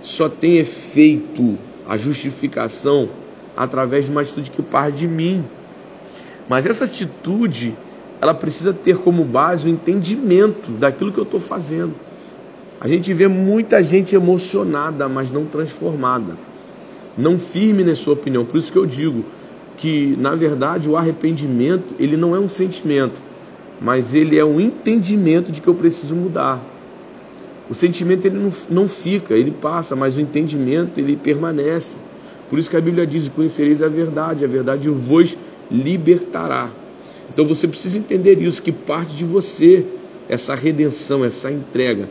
[0.03, 1.57] só tem efeito
[1.89, 3.09] a justificação
[3.57, 5.45] através de uma atitude que parte de mim.
[6.49, 7.75] Mas essa atitude,
[8.21, 11.95] ela precisa ter como base o entendimento daquilo que eu estou fazendo.
[12.81, 16.37] A gente vê muita gente emocionada, mas não transformada,
[17.17, 18.45] não firme na sua opinião.
[18.45, 19.25] Por isso que eu digo
[19.77, 23.21] que, na verdade, o arrependimento ele não é um sentimento,
[23.81, 26.61] mas ele é um entendimento de que eu preciso mudar.
[27.69, 31.97] O sentimento ele não, não fica, ele passa, mas o entendimento ele permanece.
[32.49, 35.37] Por isso que a Bíblia diz: Conhecereis a verdade, a verdade vos
[35.71, 36.71] libertará.
[37.33, 39.85] Então você precisa entender isso, que parte de você
[40.29, 42.09] essa redenção, essa entrega.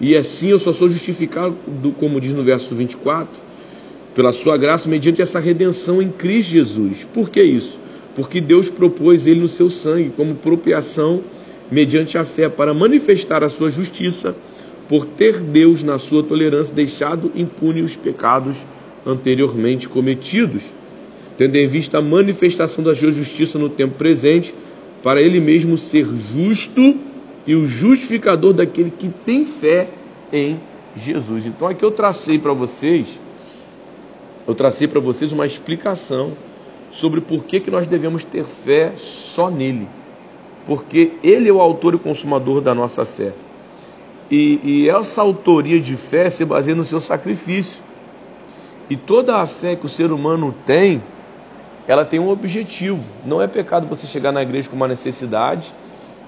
[0.00, 1.56] E assim eu só sou justificado,
[1.98, 3.28] como diz no verso 24,
[4.14, 7.06] pela sua graça, mediante essa redenção em Cristo Jesus.
[7.12, 7.78] Por que isso?
[8.14, 11.22] Porque Deus propôs ele no seu sangue como propriação
[11.70, 14.34] mediante a fé para manifestar a sua justiça,
[14.88, 18.66] por ter Deus na sua tolerância deixado impune os pecados
[19.06, 20.72] anteriormente cometidos
[21.36, 24.54] tendo em vista a manifestação da sua justiça no tempo presente,
[25.02, 26.94] para ele mesmo ser justo
[27.46, 29.88] e o justificador daquele que tem fé
[30.32, 30.60] em
[30.96, 31.46] Jesus.
[31.46, 33.18] Então aqui eu tracei para vocês,
[34.46, 36.32] eu tracei para vocês uma explicação
[36.90, 39.88] sobre por que, que nós devemos ter fé só nele.
[40.66, 43.32] Porque ele é o autor e consumador da nossa fé.
[44.30, 47.80] E, e essa autoria de fé se baseia no seu sacrifício.
[48.90, 51.02] E toda a fé que o ser humano tem,
[51.86, 53.02] ela tem um objetivo.
[53.24, 55.72] Não é pecado você chegar na igreja com uma necessidade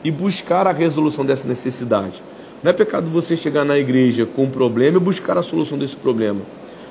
[0.03, 2.23] e buscar a resolução dessa necessidade.
[2.63, 5.97] Não é pecado você chegar na igreja com um problema e buscar a solução desse
[5.97, 6.41] problema.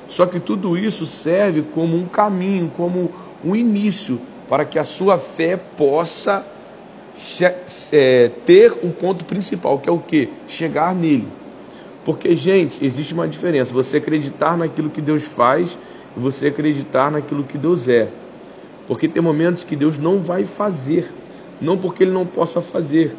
[0.07, 3.11] Só que tudo isso serve como um caminho, como
[3.43, 6.45] um início para que a sua fé possa
[7.91, 10.29] é, ter um ponto principal, que é o que?
[10.47, 11.27] Chegar nele.
[12.05, 13.73] Porque, gente, existe uma diferença.
[13.73, 15.77] Você acreditar naquilo que Deus faz
[16.15, 18.09] e você acreditar naquilo que Deus é.
[18.87, 21.09] Porque tem momentos que Deus não vai fazer,
[21.61, 23.15] não porque Ele não possa fazer,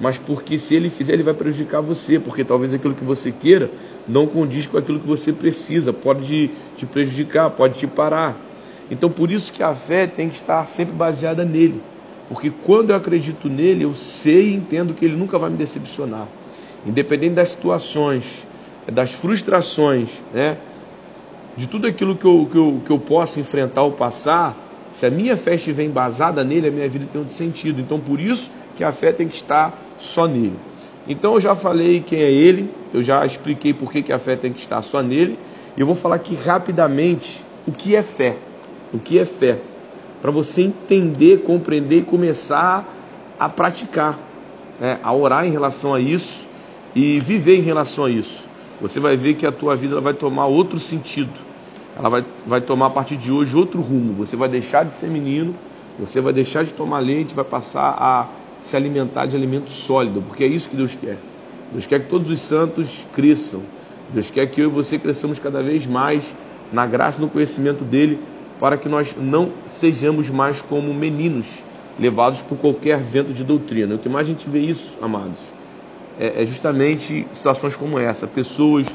[0.00, 3.70] mas porque se Ele fizer, Ele vai prejudicar você, porque talvez aquilo que você queira
[4.08, 8.36] não condiz com aquilo que você precisa, pode te prejudicar, pode te parar.
[8.90, 11.80] Então, por isso que a fé tem que estar sempre baseada nele,
[12.28, 16.26] porque quando eu acredito nele, eu sei e entendo que Ele nunca vai me decepcionar,
[16.86, 18.46] independente das situações,
[18.90, 20.56] das frustrações, né?
[21.56, 24.56] de tudo aquilo que eu, que eu, que eu possa enfrentar ou passar,
[24.92, 27.80] se a minha fé estiver embasada nele, a minha vida tem outro sentido.
[27.80, 30.56] Então, por isso que a fé tem que estar só nele.
[31.06, 34.36] Então, eu já falei quem é ele, eu já expliquei por que, que a fé
[34.36, 35.38] tem que estar só nele.
[35.76, 38.36] E eu vou falar aqui rapidamente o que é fé.
[38.92, 39.58] O que é fé?
[40.22, 42.84] Para você entender, compreender e começar
[43.38, 44.18] a praticar,
[44.80, 44.98] né?
[45.02, 46.46] a orar em relação a isso
[46.94, 48.42] e viver em relação a isso.
[48.80, 51.44] Você vai ver que a tua vida vai tomar outro sentido
[51.96, 54.12] ela vai, vai tomar a partir de hoje outro rumo.
[54.14, 55.54] Você vai deixar de ser menino,
[55.98, 58.28] você vai deixar de tomar leite, vai passar a
[58.62, 61.18] se alimentar de alimento sólido, porque é isso que Deus quer.
[61.70, 63.60] Deus quer que todos os santos cresçam.
[64.12, 66.34] Deus quer que eu e você cresçamos cada vez mais
[66.72, 68.18] na graça e no conhecimento dele,
[68.58, 71.62] para que nós não sejamos mais como meninos
[71.98, 73.94] levados por qualquer vento de doutrina.
[73.94, 75.38] O que mais a gente vê isso, amados,
[76.18, 78.86] é, é justamente situações como essa, pessoas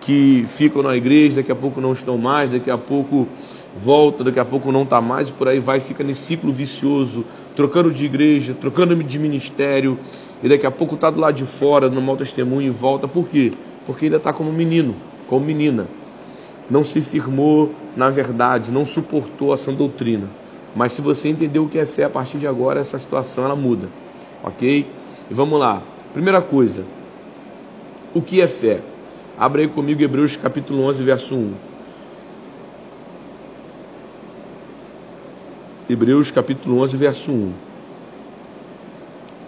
[0.00, 3.26] que ficam na igreja, daqui a pouco não estão mais, daqui a pouco
[3.76, 7.90] volta, daqui a pouco não está mais, por aí vai, fica nesse ciclo vicioso, trocando
[7.90, 9.98] de igreja, trocando de ministério,
[10.42, 13.06] e daqui a pouco está do lado de fora, no mau testemunho e volta.
[13.06, 13.52] Por quê?
[13.86, 14.94] Porque ainda está como menino,
[15.28, 15.86] como menina.
[16.68, 20.26] Não se firmou na verdade, não suportou a sã doutrina.
[20.74, 23.54] Mas se você entendeu o que é fé a partir de agora, essa situação ela
[23.54, 23.88] muda.
[24.42, 24.86] Ok?
[25.30, 25.82] E vamos lá.
[26.12, 26.84] Primeira coisa,
[28.12, 28.80] o que é fé?
[29.38, 31.52] Abre aí comigo Hebreus capítulo 11, verso 1.
[35.88, 37.52] Hebreus capítulo 11, verso 1.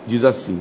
[0.07, 0.59] Diz assim: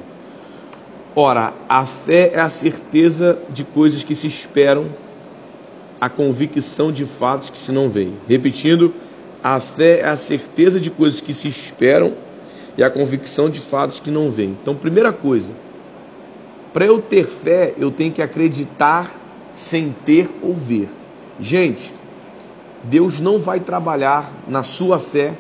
[1.16, 4.88] Ora, a fé é a certeza de coisas que se esperam,
[6.02, 8.14] a convicção de fatos que se não veem.
[8.28, 8.94] Repetindo,
[9.42, 12.14] a fé é a certeza de coisas que se esperam
[12.78, 14.58] e a convicção de fatos que não veem.
[14.62, 15.63] Então, primeira coisa,
[16.74, 19.12] para eu ter fé, eu tenho que acreditar
[19.54, 20.90] sem ter ou ver.
[21.40, 21.94] Gente,
[22.84, 25.34] Deus não vai trabalhar na sua fé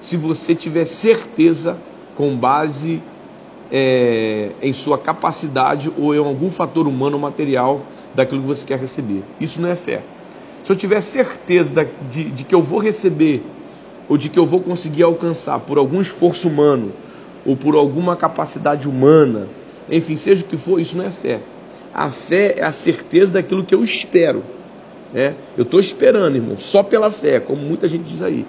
[0.00, 1.78] se você tiver certeza
[2.16, 3.00] com base
[3.70, 7.80] é, em sua capacidade ou em algum fator humano ou material
[8.14, 9.22] daquilo que você quer receber.
[9.40, 10.02] Isso não é fé.
[10.64, 13.44] Se eu tiver certeza de, de que eu vou receber
[14.08, 16.92] ou de que eu vou conseguir alcançar por algum esforço humano
[17.46, 19.46] ou por alguma capacidade humana,
[19.90, 21.40] enfim, seja o que for, isso não é fé.
[21.94, 24.42] A fé é a certeza daquilo que eu espero.
[25.12, 25.34] Né?
[25.56, 28.44] Eu estou esperando, irmão, só pela fé, como muita gente diz aí.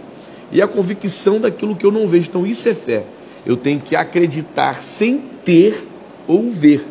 [0.52, 2.30] E a convicção daquilo que eu não vejo.
[2.30, 3.04] Então, isso é fé.
[3.45, 5.88] Eu tenho que acreditar sem ter
[6.28, 6.86] ou ver.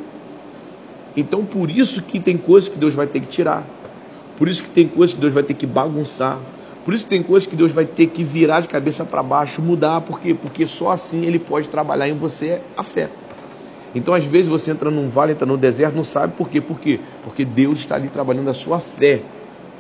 [1.17, 3.67] Então, por isso que tem coisas que Deus vai ter que tirar.
[4.37, 6.39] Por isso que tem coisas que Deus vai ter que bagunçar.
[6.85, 9.61] Por isso que tem coisas que Deus vai ter que virar de cabeça para baixo,
[9.61, 10.01] mudar.
[10.01, 10.33] Por quê?
[10.33, 13.11] Porque só assim Ele pode trabalhar em você a fé.
[13.95, 16.61] Então, às vezes, você entra num vale, entra no deserto, não sabe por quê.
[16.61, 17.01] Por quê?
[17.23, 19.21] Porque Deus está ali trabalhando a sua fé.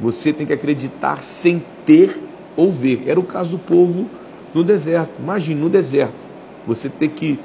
[0.00, 2.16] Você tem que acreditar sem ter
[2.56, 3.04] ou ver.
[3.06, 4.06] Era o caso do povo
[4.54, 5.20] no deserto.
[5.20, 6.26] Imagine, no deserto.
[6.66, 7.38] Você ter que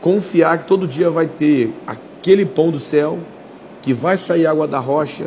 [0.00, 3.18] confiar que todo dia vai ter aquele pão do céu,
[3.82, 5.26] que vai sair água da rocha,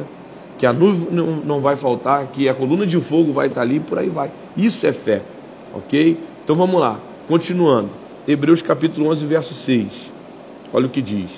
[0.58, 3.80] que a nuvem não, não vai faltar, que a coluna de fogo vai estar ali,
[3.80, 4.32] por aí vai.
[4.56, 5.22] Isso é fé,
[5.74, 6.18] ok?
[6.44, 7.90] Então vamos lá, continuando.
[8.28, 10.17] Hebreus capítulo 11, verso 6.
[10.74, 11.32] Olha o que diz.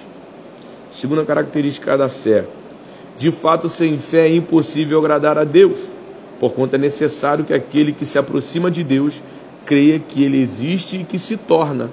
[0.92, 2.46] Segunda característica da fé.
[3.18, 5.78] De fato, sem fé é impossível agradar a Deus,
[6.40, 9.22] porquanto é necessário que aquele que se aproxima de Deus
[9.66, 11.90] creia que ele existe e que se torna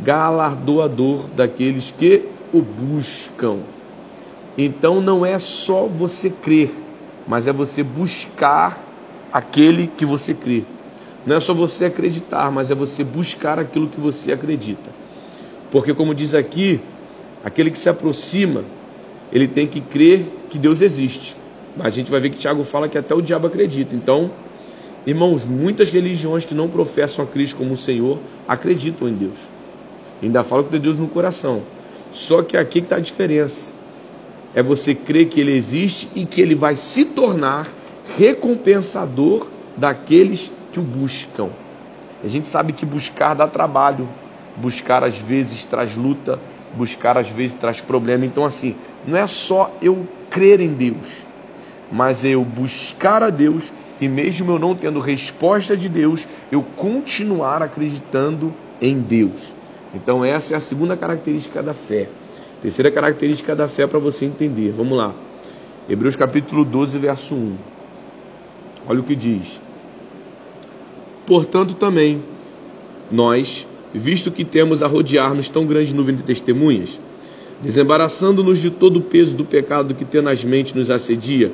[0.00, 3.58] galardoador daqueles que o buscam.
[4.56, 6.74] Então não é só você crer,
[7.26, 8.78] mas é você buscar
[9.32, 10.64] aquele que você crê.
[11.24, 14.97] Não é só você acreditar, mas é você buscar aquilo que você acredita.
[15.70, 16.80] Porque, como diz aqui,
[17.44, 18.64] aquele que se aproxima,
[19.32, 21.36] ele tem que crer que Deus existe.
[21.76, 23.94] Mas a gente vai ver que Tiago fala que até o diabo acredita.
[23.94, 24.30] Então,
[25.08, 29.38] Irmãos, muitas religiões que não professam a Cristo como Senhor acreditam em Deus.
[30.22, 31.62] Ainda falam que tem Deus no coração.
[32.12, 33.72] Só que aqui está a diferença.
[34.54, 37.66] É você crer que Ele existe e que Ele vai se tornar
[38.18, 41.48] recompensador daqueles que o buscam.
[42.22, 44.06] A gente sabe que buscar dá trabalho.
[44.60, 46.38] Buscar às vezes traz luta.
[46.76, 48.24] Buscar às vezes traz problema.
[48.24, 48.74] Então, assim,
[49.06, 51.24] não é só eu crer em Deus,
[51.90, 57.62] mas eu buscar a Deus e mesmo eu não tendo resposta de Deus, eu continuar
[57.62, 59.54] acreditando em Deus.
[59.94, 62.08] Então, essa é a segunda característica da fé.
[62.60, 64.72] Terceira característica da fé para você entender.
[64.76, 65.14] Vamos lá.
[65.88, 67.56] Hebreus capítulo 12, verso 1.
[68.88, 69.60] Olha o que diz.
[71.26, 72.22] Portanto, também,
[73.10, 77.00] nós, visto que temos a rodear-nos tão grande nuvem de testemunhas,
[77.62, 81.52] desembaraçando-nos de todo o peso do pecado que tenazmente nos assedia,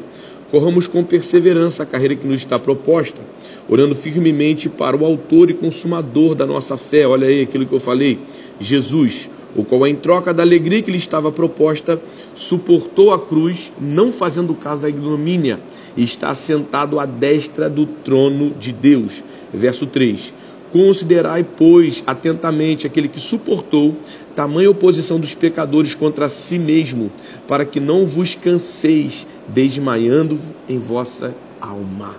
[0.55, 3.21] Corramos com perseverança a carreira que nos está proposta,
[3.69, 7.05] orando firmemente para o autor e consumador da nossa fé.
[7.09, 8.21] Olha aí aquilo que eu falei,
[8.61, 12.01] Jesus, o qual, em troca da alegria que lhe estava proposta,
[12.37, 15.59] suportou a cruz, não fazendo caso da ignomínia,
[15.97, 19.25] e está sentado à destra do trono de Deus.
[19.53, 20.35] Verso 3.
[20.75, 23.95] Considerai, pois, atentamente aquele que suportou
[24.35, 27.13] tamanha oposição dos pecadores contra si mesmo,
[27.47, 30.37] para que não vos canseis desmaiando
[30.69, 32.17] em vossa alma.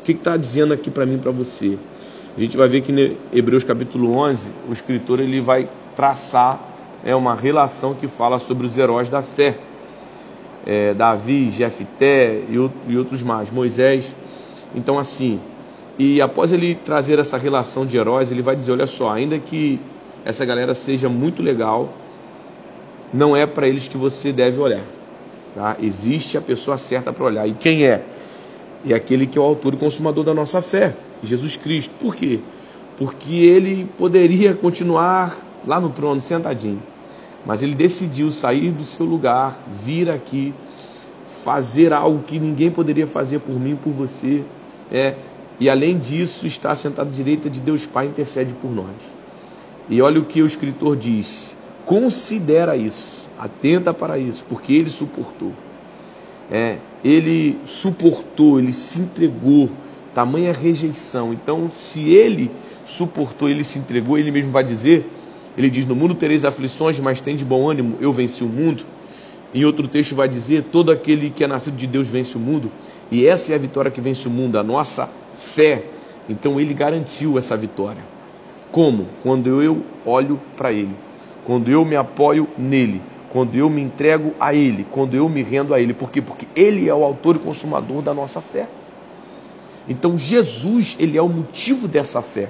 [0.00, 1.78] O que está dizendo aqui para mim, para você?
[2.36, 7.16] A gente vai ver que em Hebreus capítulo 11, o escritor ele vai traçar é
[7.16, 9.56] uma relação que fala sobre os heróis da fé.
[10.66, 14.14] É, Davi, Jefté e, e outros mais, Moisés.
[14.74, 15.40] Então, assim,
[15.98, 19.80] e após ele trazer essa relação de heróis, ele vai dizer: olha só, ainda que
[20.24, 21.92] essa galera seja muito legal,
[23.12, 24.82] não é para eles que você deve olhar.
[25.54, 25.76] Tá?
[25.80, 27.46] Existe a pessoa certa para olhar.
[27.46, 28.02] E quem é?
[28.86, 31.94] É aquele que é o autor e consumador da nossa fé, Jesus Cristo.
[31.98, 32.40] Por quê?
[32.98, 36.82] Porque ele poderia continuar lá no trono, sentadinho.
[37.46, 40.52] Mas ele decidiu sair do seu lugar, vir aqui,
[41.44, 44.42] fazer algo que ninguém poderia fazer por mim, por você.
[44.90, 45.14] É,
[45.60, 48.94] e além disso, está sentado à direita de Deus Pai intercede por nós.
[49.88, 55.52] E olha o que o escritor diz: considera isso Atenta para isso, porque ele suportou.
[56.50, 59.68] É, ele suportou, ele se entregou,
[60.14, 61.32] tamanha rejeição.
[61.32, 62.50] Então, se ele
[62.86, 65.10] suportou, ele se entregou, ele mesmo vai dizer,
[65.58, 68.84] ele diz: No mundo tereis aflições, mas tem de bom ânimo, eu venci o mundo.
[69.52, 72.70] Em outro texto vai dizer: Todo aquele que é nascido de Deus vence o mundo.
[73.10, 75.84] E essa é a vitória que vence o mundo, a nossa fé.
[76.28, 78.02] Então ele garantiu essa vitória.
[78.72, 79.06] Como?
[79.22, 80.94] Quando eu olho para ele,
[81.44, 85.74] quando eu me apoio nele, quando eu me entrego a ele, quando eu me rendo
[85.74, 85.92] a ele.
[85.92, 86.22] Por quê?
[86.22, 88.66] Porque ele é o autor e consumador da nossa fé.
[89.88, 92.48] Então Jesus, ele é o motivo dessa fé.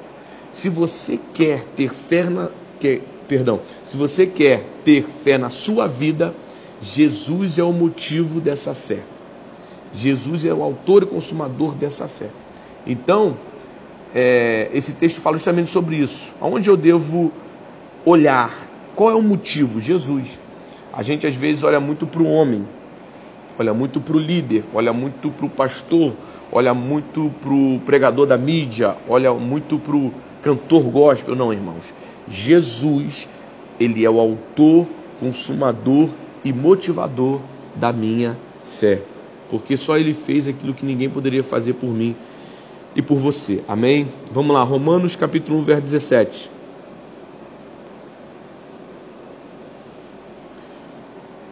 [0.53, 5.89] Se você quer ter fé na, quer, perdão, se você quer ter fé na sua
[5.89, 6.35] vida,
[6.81, 9.03] Jesus é o motivo dessa fé.
[9.95, 12.29] Jesus é o autor e consumador dessa fé.
[12.87, 13.37] Então,
[14.15, 16.35] é, esse texto fala justamente sobre isso.
[16.41, 17.33] Aonde eu devo
[18.05, 18.55] olhar?
[18.95, 19.81] Qual é o motivo?
[19.81, 20.39] Jesus.
[20.93, 22.65] A gente às vezes olha muito para o homem,
[23.59, 26.13] olha muito para o líder, olha muito para o pastor,
[26.53, 31.35] olha muito para o pregador da mídia, olha muito para o cantor gospel.
[31.35, 31.93] Não, irmãos.
[32.29, 33.29] Jesus,
[33.81, 34.87] ele é o autor,
[35.19, 36.09] consumador
[36.45, 37.41] e motivador
[37.75, 39.01] da minha fé.
[39.51, 42.15] Porque só ele fez aquilo que ninguém poderia fazer por mim
[42.95, 43.63] e por você.
[43.67, 44.09] Amém?
[44.31, 46.51] Vamos lá, Romanos capítulo 1, verso 17.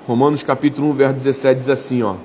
[0.07, 2.16] Romanos capítulo 1, verso 17 diz assim, ó: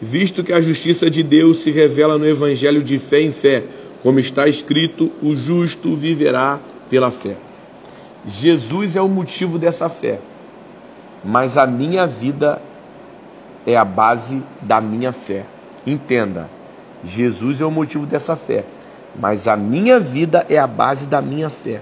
[0.00, 3.64] visto que a justiça de Deus se revela no evangelho de fé em fé,
[4.02, 6.58] como está escrito: o justo viverá
[6.88, 7.36] pela fé.
[8.26, 10.18] Jesus é o motivo dessa fé,
[11.24, 12.60] mas a minha vida
[13.66, 15.44] é a base da minha fé.
[15.86, 16.48] Entenda,
[17.04, 18.64] Jesus é o motivo dessa fé,
[19.18, 21.80] mas a minha vida é a base da minha fé.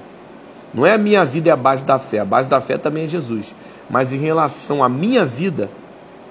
[0.73, 3.05] Não é a minha vida é a base da fé, a base da fé também
[3.05, 3.55] é Jesus.
[3.89, 5.71] Mas em relação à minha vida,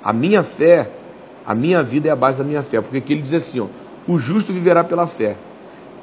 [0.04, 0.90] a minha fé
[1.48, 3.68] a minha vida é a base da minha fé, porque aqui ele diz assim: ó,
[4.06, 5.38] o justo viverá pela fé.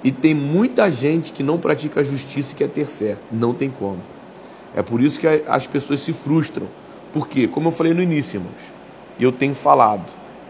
[0.02, 3.18] E tem muita gente que não pratica a justiça e quer ter fé.
[3.30, 3.98] Não tem como.
[4.74, 6.66] É por isso que as pessoas se frustram.
[7.12, 7.46] Por quê?
[7.46, 8.54] Como eu falei no início, irmãos,
[9.18, 10.04] e eu tenho falado,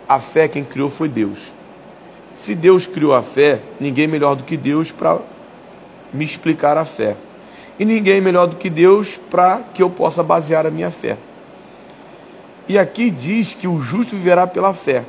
[0.09, 1.53] a fé quem criou foi Deus.
[2.37, 5.19] Se Deus criou a fé, ninguém melhor do que Deus para
[6.13, 7.17] me explicar a fé.
[7.79, 11.17] E ninguém melhor do que Deus para que eu possa basear a minha fé.
[12.69, 15.05] E aqui diz que o justo viverá pela fé.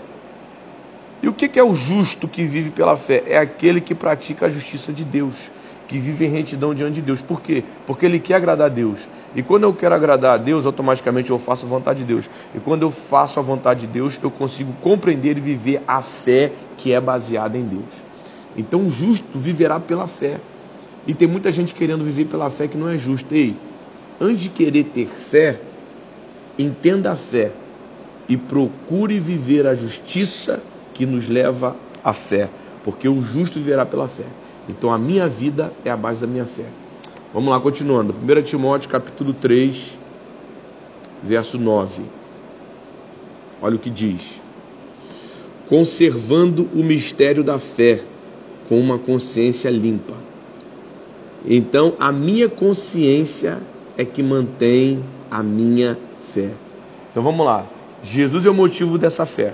[1.21, 3.23] E o que é o justo que vive pela fé?
[3.27, 5.49] É aquele que pratica a justiça de Deus,
[5.87, 7.21] que vive em retidão diante de Deus.
[7.21, 7.63] Por quê?
[7.87, 9.07] Porque ele quer agradar a Deus.
[9.35, 12.29] E quando eu quero agradar a Deus, automaticamente eu faço a vontade de Deus.
[12.55, 16.51] E quando eu faço a vontade de Deus, eu consigo compreender e viver a fé
[16.77, 18.01] que é baseada em Deus.
[18.57, 20.39] Então o justo viverá pela fé.
[21.05, 23.35] E tem muita gente querendo viver pela fé que não é justa.
[23.35, 23.55] Ei,
[24.21, 25.59] antes de querer ter fé,
[26.57, 27.51] entenda a fé
[28.29, 30.63] e procure viver a justiça
[30.93, 32.49] que nos leva à fé,
[32.83, 34.23] porque o justo viverá pela fé.
[34.69, 36.84] Então a minha vida é a base da minha fé.
[37.35, 38.13] Vamos lá, continuando.
[38.13, 39.99] 1 Timóteo capítulo 3,
[41.21, 42.03] verso 9.
[43.61, 44.41] Olha o que diz:
[45.67, 47.99] Conservando o mistério da fé
[48.69, 50.13] com uma consciência limpa.
[51.45, 53.57] Então a minha consciência
[53.97, 55.97] é que mantém a minha
[56.33, 56.51] fé.
[57.11, 57.65] Então vamos lá.
[58.01, 59.53] Jesus é o motivo dessa fé.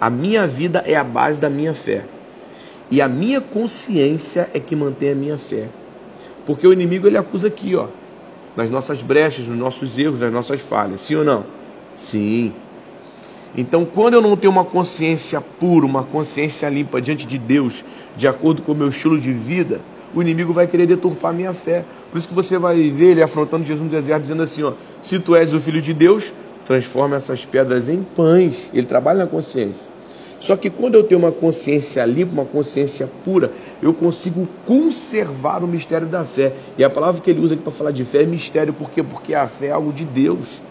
[0.00, 2.04] A minha vida é a base da minha fé.
[2.90, 5.68] E a minha consciência é que mantém a minha fé.
[6.50, 7.86] Porque o inimigo ele acusa aqui, ó,
[8.56, 11.00] nas nossas brechas, nos nossos erros, nas nossas falhas.
[11.00, 11.44] Sim ou não?
[11.94, 12.52] Sim.
[13.56, 17.84] Então, quando eu não tenho uma consciência pura, uma consciência limpa diante de Deus,
[18.16, 19.80] de acordo com o meu estilo de vida,
[20.12, 21.84] o inimigo vai querer deturpar a minha fé.
[22.10, 25.20] Por isso que você vai ver ele afrontando Jesus no deserto, dizendo assim: ó, se
[25.20, 26.34] tu és o filho de Deus,
[26.66, 28.68] transforma essas pedras em pães.
[28.74, 29.88] Ele trabalha na consciência.
[30.40, 35.68] Só que quando eu tenho uma consciência limpa, uma consciência pura, eu consigo conservar o
[35.68, 36.52] mistério da fé.
[36.78, 39.02] E a palavra que ele usa aqui para falar de fé é mistério, por quê?
[39.02, 40.62] Porque a fé é algo de Deus.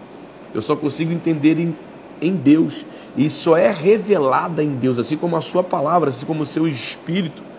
[0.56, 1.76] Eu só consigo entender em,
[2.20, 2.84] em Deus.
[3.16, 6.68] E só é revelada em Deus, assim como a sua palavra, assim como o seu
[6.68, 7.50] espírito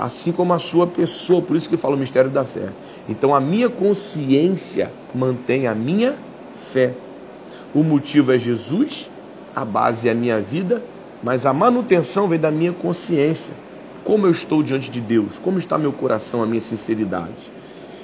[0.00, 1.42] assim como a sua pessoa.
[1.42, 2.70] Por isso que fala o mistério da fé.
[3.06, 6.14] Então a minha consciência mantém a minha
[6.72, 6.94] fé.
[7.74, 9.10] O motivo é Jesus,
[9.54, 10.82] a base é a minha vida,
[11.22, 13.54] mas a manutenção vem da minha consciência.
[14.04, 17.52] Como eu estou diante de Deus, como está meu coração, a minha sinceridade.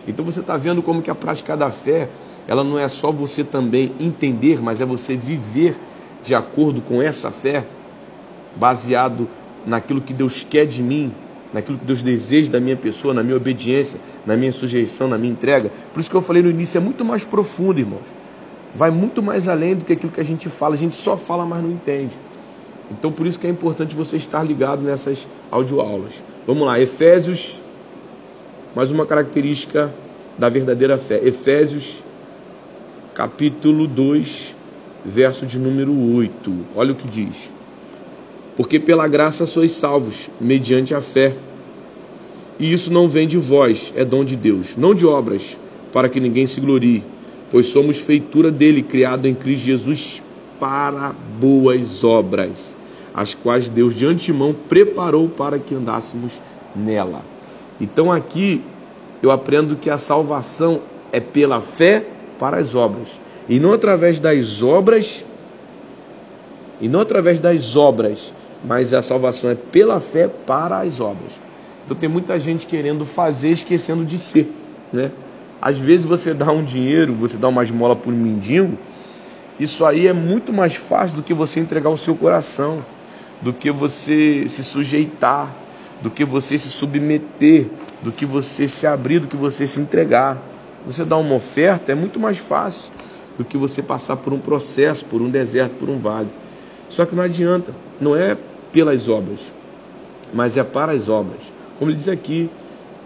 [0.07, 2.09] Então você está vendo como que a prática da fé,
[2.47, 5.77] ela não é só você também entender, mas é você viver
[6.23, 7.65] de acordo com essa fé,
[8.55, 9.29] baseado
[9.67, 11.13] naquilo que Deus quer de mim,
[11.53, 15.33] naquilo que Deus deseja da minha pessoa, na minha obediência, na minha sujeição, na minha
[15.33, 15.73] entrega.
[15.93, 18.03] Por isso que eu falei no início, é muito mais profundo, irmãos.
[18.75, 20.75] vai muito mais além do que aquilo que a gente fala.
[20.75, 22.17] A gente só fala, mas não entende.
[22.91, 26.23] Então, por isso que é importante você estar ligado nessas audioaulas.
[26.47, 27.61] Vamos lá, Efésios,
[28.75, 29.93] mais uma característica
[30.39, 31.21] da verdadeira fé.
[31.25, 32.05] Efésios,
[33.13, 34.55] capítulo 2,
[35.05, 36.53] verso de número 8.
[36.77, 37.51] Olha o que diz.
[38.57, 41.35] Porque pela graça sois salvos, mediante a fé.
[42.59, 45.59] E isso não vem de vós, é dom de Deus, não de obras,
[45.93, 47.03] para que ninguém se glorie,
[47.51, 50.23] pois somos feitura dele, criado em Cristo Jesus
[50.59, 52.76] para boas obras
[53.17, 56.35] as quais Deus de antemão preparou para que andássemos
[56.75, 57.23] nela.
[57.81, 58.63] Então aqui
[59.23, 62.05] eu aprendo que a salvação é pela fé
[62.39, 63.09] para as obras,
[63.49, 65.25] e não através das obras,
[66.79, 71.33] e não através das obras, mas a salvação é pela fé para as obras.
[71.87, 74.53] Então tem muita gente querendo fazer, esquecendo de ser,
[74.93, 75.11] né?
[75.63, 78.77] Às vezes você dá um dinheiro, você dá uma esmola para um mendigo,
[79.59, 82.85] isso aí é muito mais fácil do que você entregar o seu coração
[83.41, 85.55] do que você se sujeitar,
[86.01, 87.67] do que você se submeter,
[88.03, 90.39] do que você se abrir, do que você se entregar.
[90.87, 92.93] Você dar uma oferta é muito mais fácil
[93.37, 96.29] do que você passar por um processo, por um deserto, por um vale.
[96.89, 98.37] Só que não adianta, não é
[98.73, 99.53] pelas obras,
[100.33, 101.41] mas é para as obras.
[101.79, 102.49] Como ele diz aqui,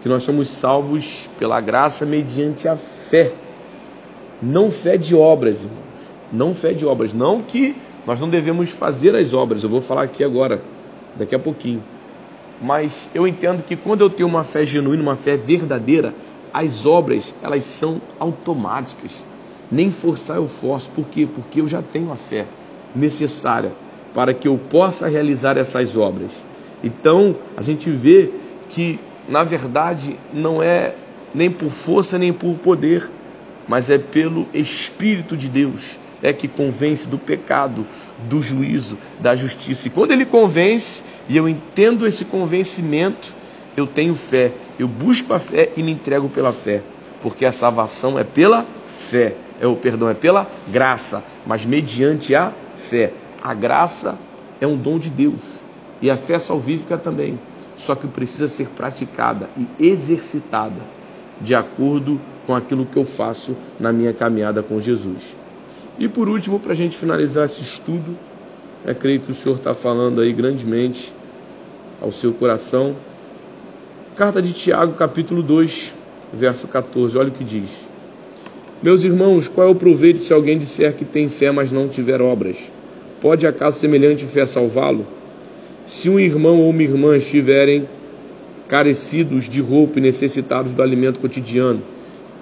[0.01, 3.31] que nós somos salvos pela graça mediante a fé.
[4.41, 5.79] Não fé de obras, irmãos.
[6.31, 7.13] Não fé de obras.
[7.13, 7.75] Não que
[8.05, 10.61] nós não devemos fazer as obras, eu vou falar aqui agora,
[11.15, 11.83] daqui a pouquinho.
[12.61, 16.13] Mas eu entendo que quando eu tenho uma fé genuína, uma fé verdadeira,
[16.53, 19.11] as obras, elas são automáticas.
[19.71, 20.89] Nem forçar eu forço.
[20.89, 21.27] Por quê?
[21.33, 22.45] Porque eu já tenho a fé
[22.95, 23.71] necessária
[24.13, 26.31] para que eu possa realizar essas obras.
[26.83, 28.29] Então, a gente vê
[28.69, 28.99] que,
[29.29, 30.93] na verdade, não é
[31.33, 33.09] nem por força nem por poder,
[33.67, 37.85] mas é pelo Espírito de Deus é que convence do pecado,
[38.29, 39.87] do juízo, da justiça.
[39.87, 43.33] E quando ele convence, e eu entendo esse convencimento,
[43.75, 46.81] eu tenho fé, eu busco a fé e me entrego pela fé,
[47.21, 48.65] porque a salvação é pela
[49.09, 53.13] fé, é o perdão é pela graça, mas mediante a fé.
[53.41, 54.17] A graça
[54.59, 55.41] é um dom de Deus
[56.01, 57.39] e a fé salvífica também,
[57.77, 60.81] só que precisa ser praticada e exercitada
[61.39, 65.35] de acordo com aquilo que eu faço na minha caminhada com Jesus.
[65.99, 68.17] E por último, para a gente finalizar esse estudo,
[68.85, 71.13] é, creio que o Senhor está falando aí grandemente
[72.01, 72.95] ao seu coração.
[74.15, 75.93] Carta de Tiago, capítulo 2,
[76.33, 77.87] verso 14, olha o que diz.
[78.81, 82.21] Meus irmãos, qual é o proveito se alguém disser que tem fé, mas não tiver
[82.21, 82.57] obras?
[83.21, 85.05] Pode acaso semelhante fé salvá-lo?
[85.85, 87.87] Se um irmão ou uma irmã estiverem
[88.67, 91.81] carecidos de roupa e necessitados do alimento cotidiano,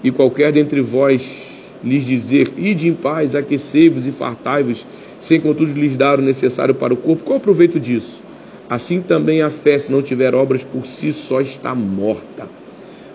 [0.01, 1.48] e qualquer dentre vós
[1.83, 4.85] lhes dizer: Ide em paz, aquecei-vos e fartai-vos,
[5.19, 8.21] sem contudo lhes dar o necessário para o corpo, qual o proveito disso?
[8.69, 12.47] Assim também a fé, se não tiver obras, por si só está morta.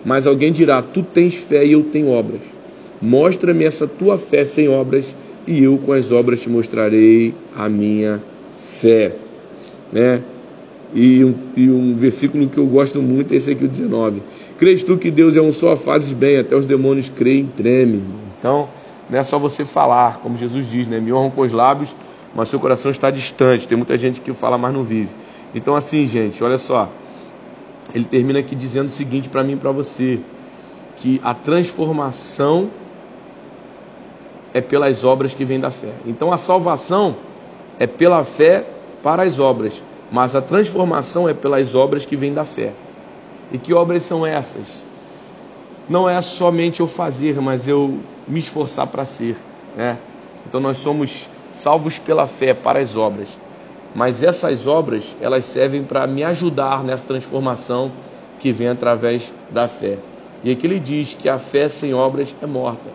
[0.03, 2.41] Mas alguém dirá: Tu tens fé e eu tenho obras.
[3.01, 5.15] Mostra-me essa tua fé sem obras,
[5.47, 8.21] e eu com as obras te mostrarei a minha
[8.81, 9.13] fé.
[9.91, 10.21] Né?
[10.93, 14.21] E um, e um versículo que eu gosto muito é esse aqui, o 19.
[14.57, 18.24] Crês tu que Deus é um só, fazes bem, até os demônios creem e tremem.
[18.37, 18.67] Então,
[19.09, 20.99] não é só você falar, como Jesus diz, né?
[20.99, 21.95] Me honram com os lábios,
[22.33, 23.67] mas seu coração está distante.
[23.67, 25.09] Tem muita gente que fala, mas não vive.
[25.53, 26.89] Então, assim, gente, olha só.
[27.93, 30.19] Ele termina aqui dizendo o seguinte para mim e para você:
[30.97, 32.69] que a transformação
[34.53, 35.91] é pelas obras que vêm da fé.
[36.05, 37.15] Então, a salvação
[37.79, 38.65] é pela fé
[39.03, 42.73] para as obras, mas a transformação é pelas obras que vêm da fé.
[43.51, 44.84] E que obras são essas?
[45.89, 49.37] Não é somente eu fazer, mas eu me esforçar para ser.
[49.75, 49.97] Né?
[50.47, 53.29] Então nós somos salvos pela fé para as obras.
[53.93, 57.91] Mas essas obras, elas servem para me ajudar nessa transformação
[58.39, 59.97] que vem através da fé.
[60.43, 62.89] E aqui ele diz que a fé sem obras é morta.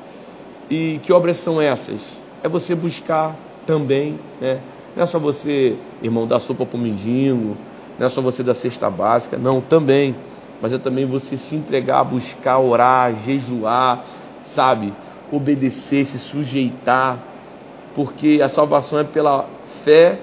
[0.68, 2.00] E que obras são essas?
[2.44, 3.34] É você buscar
[3.66, 4.60] também, né?
[4.94, 7.56] Não é só você, irmão, dar sopa para o mendigo,
[7.98, 10.14] não é só você dar cesta básica, não, também.
[10.60, 14.04] Mas é também você se entregar, buscar, orar, jejuar,
[14.42, 14.92] sabe?
[15.32, 17.18] obedecer, se sujeitar,
[17.94, 19.48] porque a salvação é pela
[19.84, 20.18] fé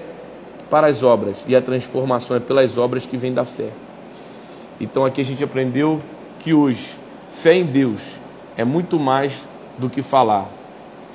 [0.70, 3.70] para as obras e a transformação é pelas obras que vêm da fé.
[4.80, 6.00] Então aqui a gente aprendeu
[6.38, 6.94] que hoje
[7.30, 8.18] fé em Deus
[8.56, 9.46] é muito mais
[9.78, 10.46] do que falar.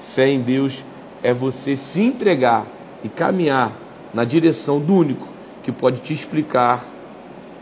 [0.03, 0.83] Fé em Deus
[1.21, 2.65] é você se entregar
[3.03, 3.71] e caminhar
[4.13, 5.27] na direção do único
[5.61, 6.83] que pode te explicar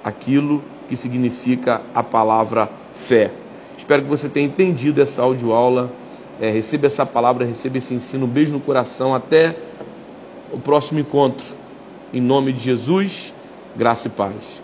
[0.04, 3.32] aquilo que significa a palavra fé.
[3.78, 5.90] Espero que você tenha entendido essa audioaula
[6.42, 8.26] É, receba essa palavra, receba esse ensino.
[8.26, 9.14] Um beijo no coração.
[9.14, 9.56] Até
[10.52, 11.46] o próximo encontro.
[12.12, 13.32] Em nome de Jesus,
[13.76, 14.62] graça e paz.